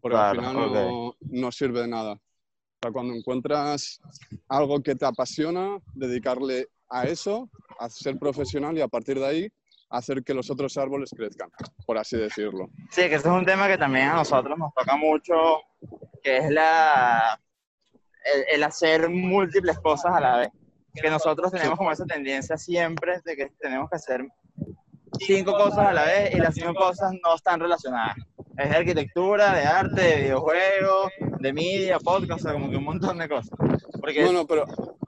porque 0.00 0.16
al 0.16 0.36
Claro, 0.38 0.48
final 0.50 0.72
no, 0.72 1.14
no 1.20 1.52
sirve 1.52 1.80
de 1.82 1.88
nada. 1.88 2.12
O 2.12 2.78
sea, 2.82 2.92
cuando 2.92 3.14
encuentras 3.14 4.00
algo 4.48 4.80
que 4.82 4.94
te 4.94 5.04
apasiona, 5.06 5.78
dedicarle 5.94 6.68
a 6.88 7.04
eso, 7.04 7.50
a 7.78 7.88
ser 7.90 8.18
profesional 8.18 8.76
y 8.76 8.80
a 8.80 8.88
partir 8.88 9.18
de 9.18 9.26
ahí 9.26 9.52
hacer 9.90 10.22
que 10.22 10.34
los 10.34 10.50
otros 10.50 10.76
árboles 10.76 11.10
crezcan, 11.16 11.50
por 11.86 11.96
así 11.98 12.16
decirlo. 12.16 12.68
Sí, 12.90 13.02
que 13.08 13.14
ese 13.14 13.28
es 13.28 13.34
un 13.34 13.44
tema 13.46 13.66
que 13.68 13.78
también 13.78 14.08
a 14.08 14.14
nosotros 14.16 14.56
nos 14.58 14.72
toca 14.74 14.96
mucho, 14.96 15.34
que 16.22 16.38
es 16.38 16.50
la 16.50 17.40
el, 18.34 18.44
el 18.52 18.64
hacer 18.64 19.08
múltiples 19.08 19.78
cosas 19.80 20.14
a 20.14 20.20
la 20.20 20.36
vez. 20.38 20.50
Que 20.94 21.10
nosotros 21.10 21.52
tenemos 21.52 21.78
como 21.78 21.92
esa 21.92 22.04
tendencia 22.04 22.56
siempre 22.56 23.20
de 23.24 23.36
que 23.36 23.46
tenemos 23.60 23.88
que 23.88 23.96
hacer 23.96 24.26
cinco 25.20 25.52
cosas 25.52 25.86
a 25.86 25.92
la 25.92 26.04
vez 26.04 26.34
y 26.34 26.38
las 26.38 26.54
cinco 26.54 26.74
cosas 26.74 27.12
no 27.24 27.34
están 27.34 27.60
relacionadas. 27.60 28.16
Es 28.58 28.70
de 28.70 28.76
arquitectura, 28.76 29.54
de 29.54 29.62
arte, 29.62 30.00
de 30.02 30.16
videojuegos, 30.22 31.12
de 31.40 31.52
media, 31.52 31.98
podcast, 32.00 32.40
o 32.40 32.42
sea, 32.42 32.52
como 32.52 32.68
que 32.70 32.76
un 32.76 32.84
montón 32.84 33.18
de 33.18 33.28
cosas. 33.28 33.56
Porque, 34.00 34.24
Bueno, 34.24 34.46
pero 34.46 34.64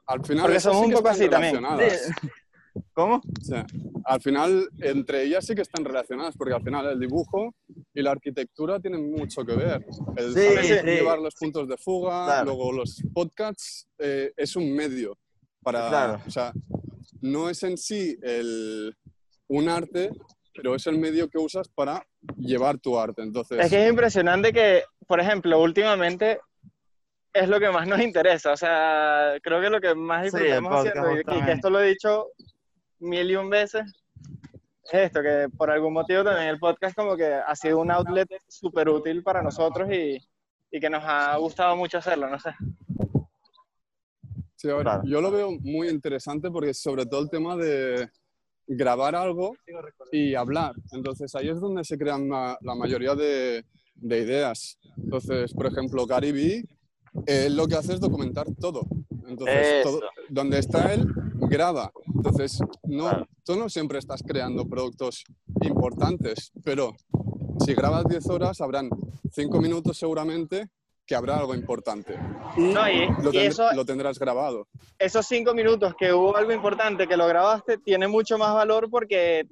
al 0.07 0.25
final 0.25 0.45
Porque 0.45 0.61
somos 0.61 0.81
sí 0.81 0.87
un 0.87 0.93
poco 0.93 1.09
así 1.09 1.29
también. 1.29 1.57
Sí. 1.91 2.13
¿Cómo? 2.93 3.17
O 3.17 3.45
sea, 3.45 3.67
al 4.05 4.21
final, 4.21 4.69
entre 4.81 5.25
ellas 5.25 5.45
sí 5.45 5.55
que 5.55 5.63
están 5.63 5.85
relacionadas, 5.85 6.37
porque 6.37 6.55
al 6.55 6.63
final 6.63 6.87
el 6.87 7.01
dibujo 7.01 7.55
y 7.93 8.03
la 8.03 8.13
arquitectura 8.13 8.79
tienen 8.79 9.11
mucho 9.11 9.45
que 9.45 9.55
ver. 9.57 9.85
El 10.17 10.33
Sí, 10.35 10.41
saber 10.41 10.65
sí. 10.65 10.87
llevar 10.87 11.19
los 11.19 11.35
puntos 11.35 11.67
de 11.69 11.77
fuga, 11.77 12.27
Claro. 12.27 12.45
luego 12.47 12.73
los 12.73 13.03
podcasts, 13.13 13.89
eh, 13.99 14.33
es 14.37 14.55
un 14.55 14.73
medio 14.73 15.19
para... 15.63 15.89
Claro. 15.89 16.21
O 16.27 16.31
sea, 16.31 16.53
no 17.21 17.51
es 17.51 17.63
en 17.65 17.77
sí 17.77 18.17
el, 18.23 18.97
un 19.49 19.69
arte, 19.69 20.11
pero 20.55 20.75
es 20.77 20.87
el 20.87 20.99
medio 20.99 21.29
que 21.29 21.39
usas 21.39 21.69
para 21.69 22.07
llevar 22.37 22.79
tu 22.79 22.99
arte. 22.99 23.23
Entonces, 23.23 23.59
Es 23.61 23.71
que 23.71 23.85
es 23.85 23.91
impresionante 23.91 24.53
que, 24.53 24.85
por 25.07 25.21
ejemplo, 25.21 25.61
últimamente 25.61 26.41
es 27.33 27.49
lo 27.49 27.61
que 27.61 27.71
más 27.71 27.87
nos 27.87 28.01
interesa. 28.01 28.53
O 28.53 28.57
sea, 28.57 29.35
creo 29.43 29.61
que 29.61 29.71
lo 29.71 29.81
que 29.81 29.95
más 29.95 30.31
Sí, 30.31 30.37
disfrutamos 30.37 30.71
podcast, 30.73 30.97
haciendo, 30.97 31.17
y- 31.17 31.39
y, 31.39 31.45
que 31.45 31.53
esto 31.53 31.71
lo 31.71 31.81
he 31.81 31.89
dicho 31.89 32.27
mil 32.99 33.31
y 33.31 33.37
un 33.37 33.49
veces, 33.49 33.83
es 34.85 34.95
esto, 34.95 35.23
que 35.23 35.49
por 35.57 35.71
algún 35.71 35.93
motivo 35.93 36.25
también 36.25 36.49
el 36.49 36.59
podcast 36.59 36.97
como 36.97 37.17
que 37.17 37.27
ha 37.33 37.55
sido 37.55 37.79
un 37.79 37.91
outlet 37.91 38.29
súper 38.49 38.89
útil 38.89 39.23
para 39.23 39.43
nosotros 39.43 39.89
y, 39.93 40.19
y 40.71 40.81
que 40.81 40.91
nos 40.91 41.03
ha 41.05 41.37
gustado 41.37 41.77
mucho 41.77 41.99
hacerlo, 41.99 42.29
no 42.29 42.39
sé. 42.41 42.51
Sí, 44.57 44.69
a 44.69 44.75
ver, 44.75 44.83
Claro. 44.83 45.03
yo 45.07 45.21
lo 45.23 45.31
veo 45.31 45.53
muy 45.63 45.89
interesante 45.89 46.51
porque 46.51 46.75
sobre 46.75 47.07
todo 47.07 47.23
el 47.23 47.31
tema 47.31 47.57
de 47.57 48.11
grabar 48.73 49.15
algo 49.17 49.53
y 50.13 50.35
hablar. 50.35 50.75
Entonces 50.93 51.35
ahí 51.35 51.49
es 51.49 51.61
donde 51.61 51.85
se 51.85 51.99
crean 51.99 52.29
la, 52.29 52.57
la 52.63 52.75
mayoría 52.75 53.15
de, 53.15 53.65
de 53.97 54.19
ideas. 54.21 54.79
Entonces, 54.97 55.53
por 55.53 55.67
ejemplo, 55.67 56.07
Gary 56.07 56.33
Vee, 56.33 56.65
él 57.27 57.57
lo 57.57 57.67
que 57.67 57.75
hace 57.77 57.95
es 57.95 58.01
documentar 58.01 58.47
todo. 58.61 58.83
Entonces, 59.27 59.83
todo- 59.83 60.01
donde 60.29 60.59
está 60.59 60.93
él, 60.95 61.05
graba. 61.35 61.91
Entonces, 62.15 62.61
no, 62.85 63.27
tú 63.45 63.57
no 63.57 63.69
siempre 63.69 63.99
estás 63.99 64.23
creando 64.23 64.65
productos 64.67 65.25
importantes, 65.63 66.53
pero 66.65 66.95
si 67.65 67.75
grabas 67.75 68.05
10 68.09 68.29
horas, 68.29 68.61
habrán 68.61 68.89
5 69.33 69.61
minutos 69.61 69.97
seguramente 69.99 70.69
que 71.11 71.17
habrá 71.17 71.39
algo 71.39 71.57
importante. 71.57 72.17
Y, 72.57 72.61
No, 72.73 72.89
y- 72.89 73.09
lo, 73.21 73.31
y 73.33 73.37
tendr- 73.37 73.49
eso- 73.49 73.73
lo 73.75 73.85
tendrás 73.85 74.17
grabado. 74.17 74.69
esos 74.97 75.27
cinco 75.27 75.53
minutos 75.55 75.93
que 75.99 76.13
hubo 76.13 76.37
algo 76.37 76.53
importante 76.53 77.09
que 77.09 77.17
lo 77.17 77.27
grabaste, 77.27 77.79
tiene 77.79 78.07
mucho 78.07 78.39
más 78.39 78.55
valor 78.55 78.89
porque, 78.89 79.45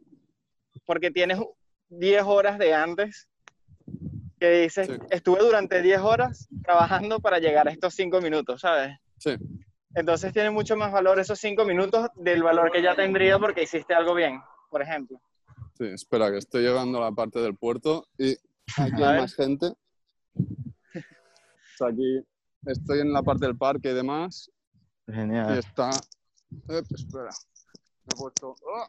porque 0.86 1.10
tienes 1.10 1.40
10 1.88 2.22
horas 2.22 2.60
de 2.60 2.74
antes 2.74 3.28
que 4.38 4.50
dices, 4.60 4.86
Sí. 4.86 4.92
estuve 5.10 5.40
durante 5.40 5.82
10 5.82 5.98
horas 5.98 6.46
trabajando 6.62 7.18
para 7.18 7.40
llegar 7.40 7.66
a 7.66 7.72
estos 7.72 7.92
cinco 7.92 8.20
minutos, 8.20 8.60
¿sabes? 8.60 8.96
Sí. 9.18 9.32
Entonces 9.96 10.32
tiene 10.32 10.50
mucho 10.52 10.76
más 10.76 10.92
valor 10.92 11.18
esos 11.18 11.40
cinco 11.40 11.64
minutos 11.64 12.06
del 12.14 12.44
valor 12.44 12.70
que 12.70 12.80
ya 12.82 12.94
tendría 12.94 13.36
porque 13.40 13.64
hiciste 13.64 13.94
algo 13.94 14.14
bien, 14.14 14.40
por 14.70 14.80
ejemplo. 14.80 15.20
Sí, 15.76 15.86
espera, 15.86 16.30
que 16.30 16.38
estoy 16.38 16.62
llegando 16.62 16.98
a 16.98 17.06
la 17.10 17.12
parte 17.12 17.40
del 17.40 17.56
puerto 17.56 18.06
y 18.16 18.34
aquí 18.76 19.02
hay 19.02 19.20
más 19.22 19.34
gente. 19.34 19.72
Sea, 21.78 21.88
aquí 21.88 22.20
estoy 22.66 23.00
en 23.00 23.12
la 23.12 23.22
parte 23.22 23.46
del 23.46 23.56
parque 23.56 23.90
y 23.90 23.94
demás 23.94 24.50
y 25.06 25.12
Genial. 25.12 25.58
está... 25.58 25.90
Eh, 26.68 26.82
espera, 26.90 27.30
me 28.04 28.12
he 28.12 28.16
puesto... 28.16 28.56
¡Oh! 28.62 28.86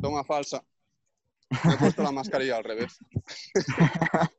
Toma 0.00 0.22
falsa. 0.22 0.62
Me 1.64 1.74
he 1.74 1.76
puesto 1.76 2.02
la 2.04 2.12
mascarilla 2.12 2.56
al 2.58 2.64
revés. 2.64 2.96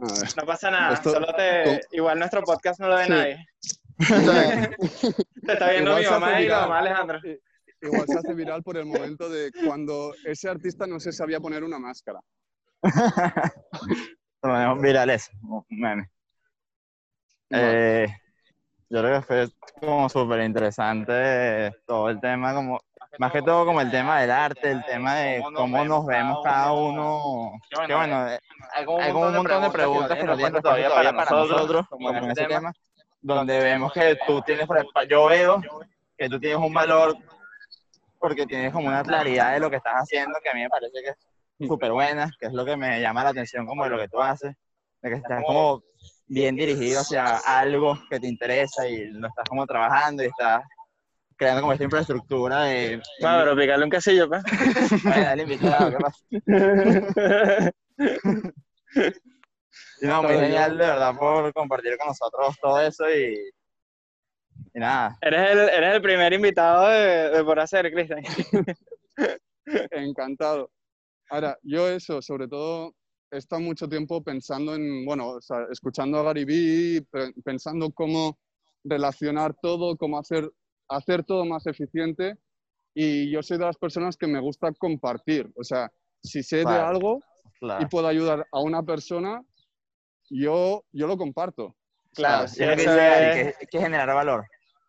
No 0.00 0.46
pasa 0.46 0.70
nada, 0.70 0.94
Esto- 0.94 1.10
solo 1.10 1.26
te... 1.36 1.80
Igual 1.90 2.20
nuestro 2.20 2.40
podcast 2.42 2.78
no 2.78 2.86
lo 2.86 2.94
ve 2.98 3.04
Sí. 3.06 3.10
nadie. 3.10 3.46
Te 3.98 4.04
está 5.54 5.70
viendo 5.70 5.90
Igual 6.00 6.04
mi 6.04 6.08
mamá 6.10 6.40
y 6.40 6.46
la 6.46 6.60
mamá 6.60 6.78
Alejandra. 6.78 7.20
I- 7.24 7.40
Igual 7.82 8.06
se 8.06 8.16
hace 8.18 8.34
viral 8.34 8.62
por 8.62 8.76
el 8.76 8.86
momento 8.86 9.28
de 9.28 9.50
cuando 9.66 10.14
ese 10.24 10.48
artista 10.48 10.86
no 10.86 11.00
se 11.00 11.10
sabía 11.10 11.40
poner 11.40 11.64
una 11.64 11.80
máscara. 11.80 12.20
Virales, 14.42 15.30
un 15.42 15.64
meme. 15.68 16.10
Eh, 17.50 18.06
yo 18.90 19.00
creo 19.00 19.20
que 19.20 19.26
fue 19.26 19.48
como 19.80 20.08
súper 20.08 20.42
interesante 20.42 21.74
todo 21.86 22.08
el 22.10 22.20
tema, 22.20 22.54
como 22.54 22.80
más 23.18 23.32
que 23.32 23.42
todo 23.42 23.64
como 23.64 23.80
el 23.80 23.90
tema 23.90 24.20
del 24.20 24.30
arte, 24.30 24.70
el 24.70 24.84
tema 24.84 25.16
de 25.16 25.42
cómo 25.54 25.84
nos 25.84 26.06
vemos 26.06 26.38
cada 26.44 26.72
uno. 26.72 27.52
Que 27.86 27.94
bueno, 27.94 28.28
eh, 28.28 28.38
hay 28.74 28.84
como 28.84 29.26
un 29.26 29.34
montón 29.34 29.62
de 29.62 29.70
preguntas 29.70 30.18
que 30.18 30.24
no 30.24 30.36
tienen 30.36 30.62
todavía 30.62 30.90
para 30.90 31.12
nosotros, 31.12 31.86
como 31.88 32.10
en 32.10 32.30
ese 32.30 32.44
tema, 32.44 32.72
donde 33.20 33.58
vemos 33.58 33.92
que 33.92 34.16
tú 34.26 34.40
tienes, 34.42 34.68
yo 35.08 35.26
veo 35.26 35.60
que 36.16 36.28
tú 36.28 36.38
tienes 36.38 36.58
un 36.58 36.72
valor 36.72 37.16
porque 38.18 38.46
tienes 38.46 38.72
como 38.72 38.88
una 38.88 39.02
claridad 39.02 39.52
de 39.52 39.60
lo 39.60 39.70
que 39.70 39.76
estás 39.76 39.94
haciendo 39.94 40.38
que 40.42 40.50
a 40.50 40.54
mí 40.54 40.62
me 40.62 40.68
parece 40.68 41.00
que 41.02 41.10
es 41.10 41.27
súper 41.58 41.92
buena, 41.92 42.30
que 42.38 42.46
es 42.46 42.52
lo 42.52 42.64
que 42.64 42.76
me 42.76 43.00
llama 43.00 43.24
la 43.24 43.30
atención 43.30 43.66
como 43.66 43.84
de 43.84 43.90
lo 43.90 43.98
que 43.98 44.08
tú 44.08 44.20
haces, 44.20 44.54
de 45.02 45.10
que 45.10 45.16
estás 45.16 45.42
como 45.44 45.82
bien 46.26 46.56
dirigido 46.56 47.00
hacia 47.00 47.38
algo 47.38 47.98
que 48.10 48.20
te 48.20 48.28
interesa 48.28 48.86
y 48.86 49.06
lo 49.06 49.28
estás 49.28 49.48
como 49.48 49.66
trabajando 49.66 50.22
y 50.22 50.26
estás 50.26 50.62
creando 51.36 51.62
como 51.62 51.72
esta 51.72 51.84
infraestructura 51.84 52.64
de... 52.64 53.00
Pero 53.20 53.56
picarle 53.56 53.84
un 53.84 53.90
quesillo, 53.90 54.28
pues. 54.28 54.42
Bueno, 55.04 55.22
dale 55.22 55.42
invitado, 55.42 55.90
¿qué 55.90 55.96
pasa? 55.98 57.72
No, 60.00 60.22
muy 60.22 60.34
genial 60.34 60.78
de 60.78 60.86
verdad 60.86 61.16
por 61.16 61.52
compartir 61.52 61.96
con 61.98 62.08
nosotros 62.08 62.56
todo 62.60 62.80
eso 62.80 63.08
y, 63.10 63.34
y 64.74 64.78
nada. 64.78 65.16
Eres 65.20 65.50
el, 65.50 65.58
eres 65.68 65.94
el 65.96 66.02
primer 66.02 66.32
invitado 66.32 66.88
de, 66.88 67.30
de 67.30 67.44
por 67.44 67.58
hacer, 67.58 67.92
Cristian. 67.92 68.22
Encantado. 69.90 70.70
Ahora, 71.30 71.58
yo 71.62 71.88
eso, 71.88 72.22
sobre 72.22 72.48
todo, 72.48 72.94
he 73.30 73.36
estado 73.38 73.60
mucho 73.60 73.88
tiempo 73.88 74.22
pensando 74.22 74.74
en, 74.74 75.04
bueno, 75.04 75.28
o 75.28 75.40
sea, 75.40 75.58
escuchando 75.70 76.18
a 76.18 76.22
Gary 76.22 76.44
Vee, 76.44 77.02
pe- 77.10 77.32
pensando 77.44 77.90
cómo 77.92 78.38
relacionar 78.84 79.54
todo, 79.60 79.96
cómo 79.96 80.18
hacer, 80.18 80.50
hacer 80.88 81.24
todo 81.24 81.44
más 81.44 81.66
eficiente. 81.66 82.36
Y 82.94 83.30
yo 83.30 83.42
soy 83.42 83.58
de 83.58 83.64
las 83.66 83.76
personas 83.76 84.16
que 84.16 84.26
me 84.26 84.40
gusta 84.40 84.72
compartir. 84.72 85.50
O 85.56 85.62
sea, 85.62 85.92
si 86.22 86.42
sé 86.42 86.58
de 86.58 86.62
Claro. 86.64 86.88
algo 86.88 87.18
y 87.18 87.58
Claro. 87.60 87.88
puedo 87.90 88.08
ayudar 88.08 88.46
a 88.50 88.60
una 88.60 88.82
persona, 88.82 89.42
yo, 90.30 90.84
yo 90.92 91.06
lo 91.06 91.16
comparto. 91.16 91.76
Claro, 92.14 92.46
Y 92.54 92.56
que 92.58 92.76
dice 92.76 92.94
Gary, 92.96 93.26
es- 93.28 93.34
que, 93.34 93.40
hay 93.60 93.66
que 93.70 93.78
generar 93.80 94.08
valor. 94.14 94.44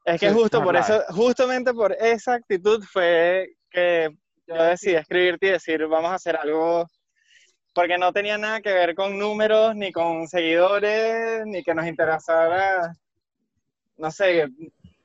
Es 0.05 0.19
que 0.19 0.29
Sí, 0.29 0.33
justo 0.35 0.63
por 0.63 0.75
claro. 0.75 0.95
eso, 1.03 1.13
justamente 1.13 1.73
por 1.73 1.91
esa 1.93 2.35
actitud 2.35 2.81
fue 2.91 3.55
que 3.69 4.09
yo 4.49 4.63
decidí 4.63 4.95
escribirte 4.95 5.47
y 5.47 5.51
decir, 5.51 5.85
vamos 5.85 6.11
a 6.11 6.15
hacer 6.15 6.35
algo, 6.35 6.87
porque 7.73 7.97
no 7.97 8.11
tenía 8.11 8.37
nada 8.37 8.61
que 8.61 8.73
ver 8.73 8.95
con 8.95 9.17
números, 9.17 9.75
ni 9.75 9.91
con 9.91 10.27
seguidores, 10.27 11.45
ni 11.45 11.63
que 11.63 11.75
nos 11.75 11.85
interesara, 11.85 12.95
no 13.97 14.11
sé, 14.11 14.47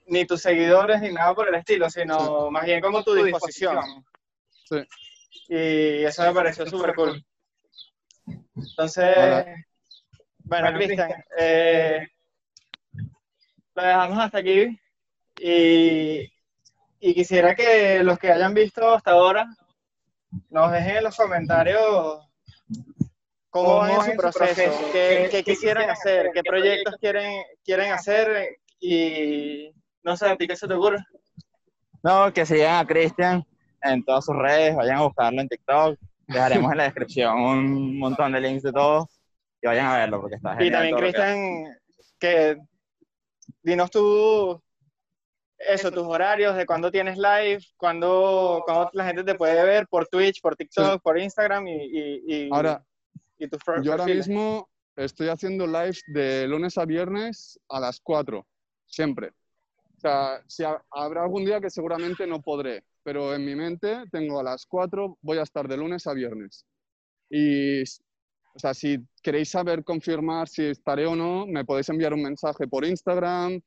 ni 0.07 0.25
tus 0.25 0.41
seguidores 0.41 1.01
ni 1.03 1.13
nada 1.13 1.35
por 1.35 1.49
el 1.49 1.55
estilo, 1.57 1.91
sino 1.91 2.51
más 2.51 2.65
bien 2.65 2.81
como 2.81 3.05
tu 3.05 3.15
disposición. 3.15 3.79
Sí. 4.65 4.77
Y 5.49 6.05
eso 6.05 6.23
me 6.23 6.33
pareció 6.33 6.67
súper 6.67 6.95
cool. 6.95 7.23
Entonces, 8.57 9.45
bueno, 10.39 10.73
Cristian, 10.73 11.13
eh, 11.39 12.09
lo 13.75 13.83
dejamos 13.83 14.19
hasta 14.19 14.39
aquí 14.39 14.81
y, 15.39 16.33
y 17.07 17.13
quisiera 17.13 17.55
que 17.55 18.03
los 18.03 18.19
que 18.19 18.33
hayan 18.33 18.55
visto 18.55 18.95
hasta 18.95 19.11
ahora 19.11 19.47
nos 20.49 20.73
dejen 20.73 20.97
en 20.97 21.05
los 21.05 21.15
comentarios 21.15 22.27
cómo, 23.51 23.77
va 23.77 23.95
en 23.95 24.13
su 24.13 24.17
proceso, 24.17 24.73
qué, 24.91 25.43
quisieran 25.45 25.91
hacer, 25.91 26.31
qué 26.33 26.43
proyectos 26.43 26.97
quieren, 26.99 27.43
quieren 27.63 27.93
hacer 27.93 28.57
y 28.81 29.71
no 30.03 30.17
sé, 30.17 30.31
¿a 30.31 30.37
ti 30.37 30.49
qué 30.49 30.57
se 30.57 30.67
te 30.67 30.73
ocurre? 30.73 30.97
No, 32.03 32.33
que 32.33 32.47
sigan 32.47 32.83
a 32.83 32.87
Cristian 32.87 33.45
en 33.83 34.03
todas 34.03 34.25
sus 34.25 34.37
redes, 34.37 34.75
vayan 34.75 34.97
a 34.97 35.03
buscarlo 35.03 35.43
en 35.43 35.49
TikTok, 35.49 35.99
dejaremos 36.27 36.73
en 36.73 36.79
la 36.79 36.85
descripción 36.85 37.39
un 37.39 37.99
montón 37.99 38.33
de 38.33 38.41
links 38.41 38.63
de 38.63 38.73
todo 38.73 39.11
y 39.61 39.67
vayan 39.67 39.87
a 39.89 39.99
verlo 39.99 40.23
porque 40.23 40.37
está 40.37 40.57
genial. 40.57 40.69
Y 40.69 40.73
también, 40.73 40.97
Cristian, 40.97 41.79
que... 42.19 42.57
dinos 43.63 43.91
tú 43.91 44.64
eso, 45.69 45.91
tus 45.91 46.05
horarios, 46.05 46.57
de 46.57 46.67
cuándo 46.67 46.91
tienes 46.91 47.17
live, 47.17 47.61
cuándo, 47.77 48.63
cuándo, 48.65 48.91
la 48.93 49.07
gente 49.07 49.25
te 49.25 49.35
puede 49.35 49.63
ver 49.65 49.87
por 49.89 50.07
Twitch, 50.09 50.41
por 50.41 50.57
TikTok, 50.57 51.03
por 51.03 51.19
Instagram 51.19 51.67
y, 51.69 52.21
y, 52.27 52.49
ahora, 52.53 52.85
yo 53.83 53.93
ahora 53.93 54.07
mismo 54.07 54.69
estoy 54.97 55.29
haciendo 55.29 55.67
lives 55.67 56.03
de 56.07 56.47
lunes 56.47 56.79
a 56.79 56.85
viernes 56.85 57.59
a 57.69 57.81
las 57.81 58.01
4, 58.01 58.47
siempre. 58.87 59.33
O 59.97 60.01
sea, 60.01 60.43
si 60.47 60.63
habrá 60.91 61.23
algún 61.23 61.45
día 61.45 61.61
que 61.61 61.71
seguramente 61.71 62.27
no 62.27 62.41
podré, 62.41 62.85
pero 63.03 63.35
en 63.35 63.45
mi 63.45 63.55
mente 63.55 64.05
tengo 64.11 64.41
a 64.41 64.43
las 64.43 64.67
4, 64.67 65.19
voy 65.21 65.39
a 65.39 65.43
estar 65.43 65.67
de 65.69 65.77
lunes 65.77 66.07
a 66.07 66.15
viernes. 66.15 66.65
Y, 67.31 67.83
o 67.83 68.59
sea, 68.59 68.75
si 68.75 68.99
queréis 69.23 69.51
saber, 69.51 69.83
confirmar 69.83 70.49
si 70.49 70.65
estaré 70.67 71.07
o 71.07 71.17
no, 71.17 71.47
me 71.47 71.65
podéis 71.65 71.89
enviar 71.89 72.15
un 72.15 72.23
mensaje 72.23 72.69
por 72.69 72.85
Instagram, 72.85 73.61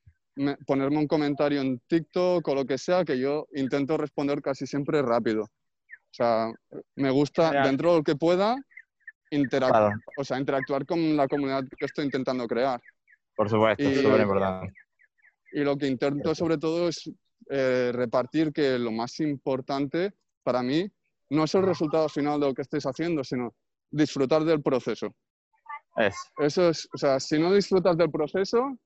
ponerme 0.65 0.97
un 0.97 1.07
comentario 1.07 1.61
en 1.61 1.79
TikTok 1.87 2.47
o 2.47 2.55
lo 2.55 2.65
que 2.65 2.77
sea, 2.77 3.03
que 3.03 3.19
yo 3.19 3.47
intento 3.53 3.97
responder 3.97 4.41
casi 4.41 4.65
siempre 4.67 5.01
rápido. 5.01 5.43
O 5.43 6.13
sea, 6.13 6.51
me 6.95 7.11
gusta, 7.11 7.63
dentro 7.63 7.91
de 7.91 7.97
lo 7.97 8.03
que 8.03 8.15
pueda, 8.15 8.55
interactuar, 9.31 9.93
o 10.15 10.23
sea, 10.23 10.39
interactuar 10.39 10.85
con 10.85 11.15
la 11.15 11.27
comunidad 11.27 11.63
que 11.77 11.85
estoy 11.85 12.05
intentando 12.05 12.47
crear. 12.47 12.79
Por 13.35 13.49
supuesto, 13.49 13.83
y, 13.83 13.95
súper 13.95 14.21
importante. 14.21 14.73
Y 15.51 15.63
lo 15.63 15.77
que 15.77 15.87
intento 15.87 16.33
sobre 16.33 16.57
todo 16.57 16.87
es 16.87 17.09
eh, 17.49 17.91
repartir 17.93 18.51
que 18.51 18.77
lo 18.79 18.91
más 18.91 19.19
importante 19.19 20.13
para 20.43 20.63
mí 20.63 20.89
no 21.29 21.43
es 21.43 21.55
el 21.55 21.63
resultado 21.63 22.09
final 22.09 22.39
de 22.39 22.47
lo 22.47 22.53
que 22.53 22.61
estéis 22.61 22.85
haciendo, 22.85 23.23
sino 23.23 23.53
disfrutar 23.91 24.43
del 24.43 24.61
proceso. 24.61 25.13
Es. 25.97 26.15
Eso 26.37 26.69
es, 26.69 26.87
o 26.93 26.97
sea, 26.97 27.19
si 27.19 27.39
no 27.39 27.53
disfrutas 27.53 27.97
del 27.97 28.11
proceso, 28.11 28.77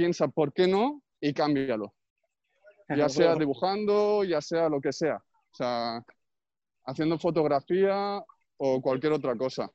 piensa 0.00 0.28
por 0.28 0.54
qué 0.54 0.66
no 0.66 1.02
y 1.20 1.34
cámbialo. 1.34 1.92
Ya 2.88 3.10
sea 3.10 3.34
dibujando, 3.34 4.24
ya 4.24 4.40
sea 4.40 4.70
lo 4.70 4.80
que 4.80 4.94
sea. 4.94 5.16
O 5.16 5.54
sea, 5.54 6.02
haciendo 6.86 7.18
fotografía 7.18 8.24
o 8.56 8.80
cualquier 8.80 9.12
otra 9.12 9.36
cosa. 9.36 9.70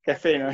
Qué 0.00 0.14
fino. 0.14 0.48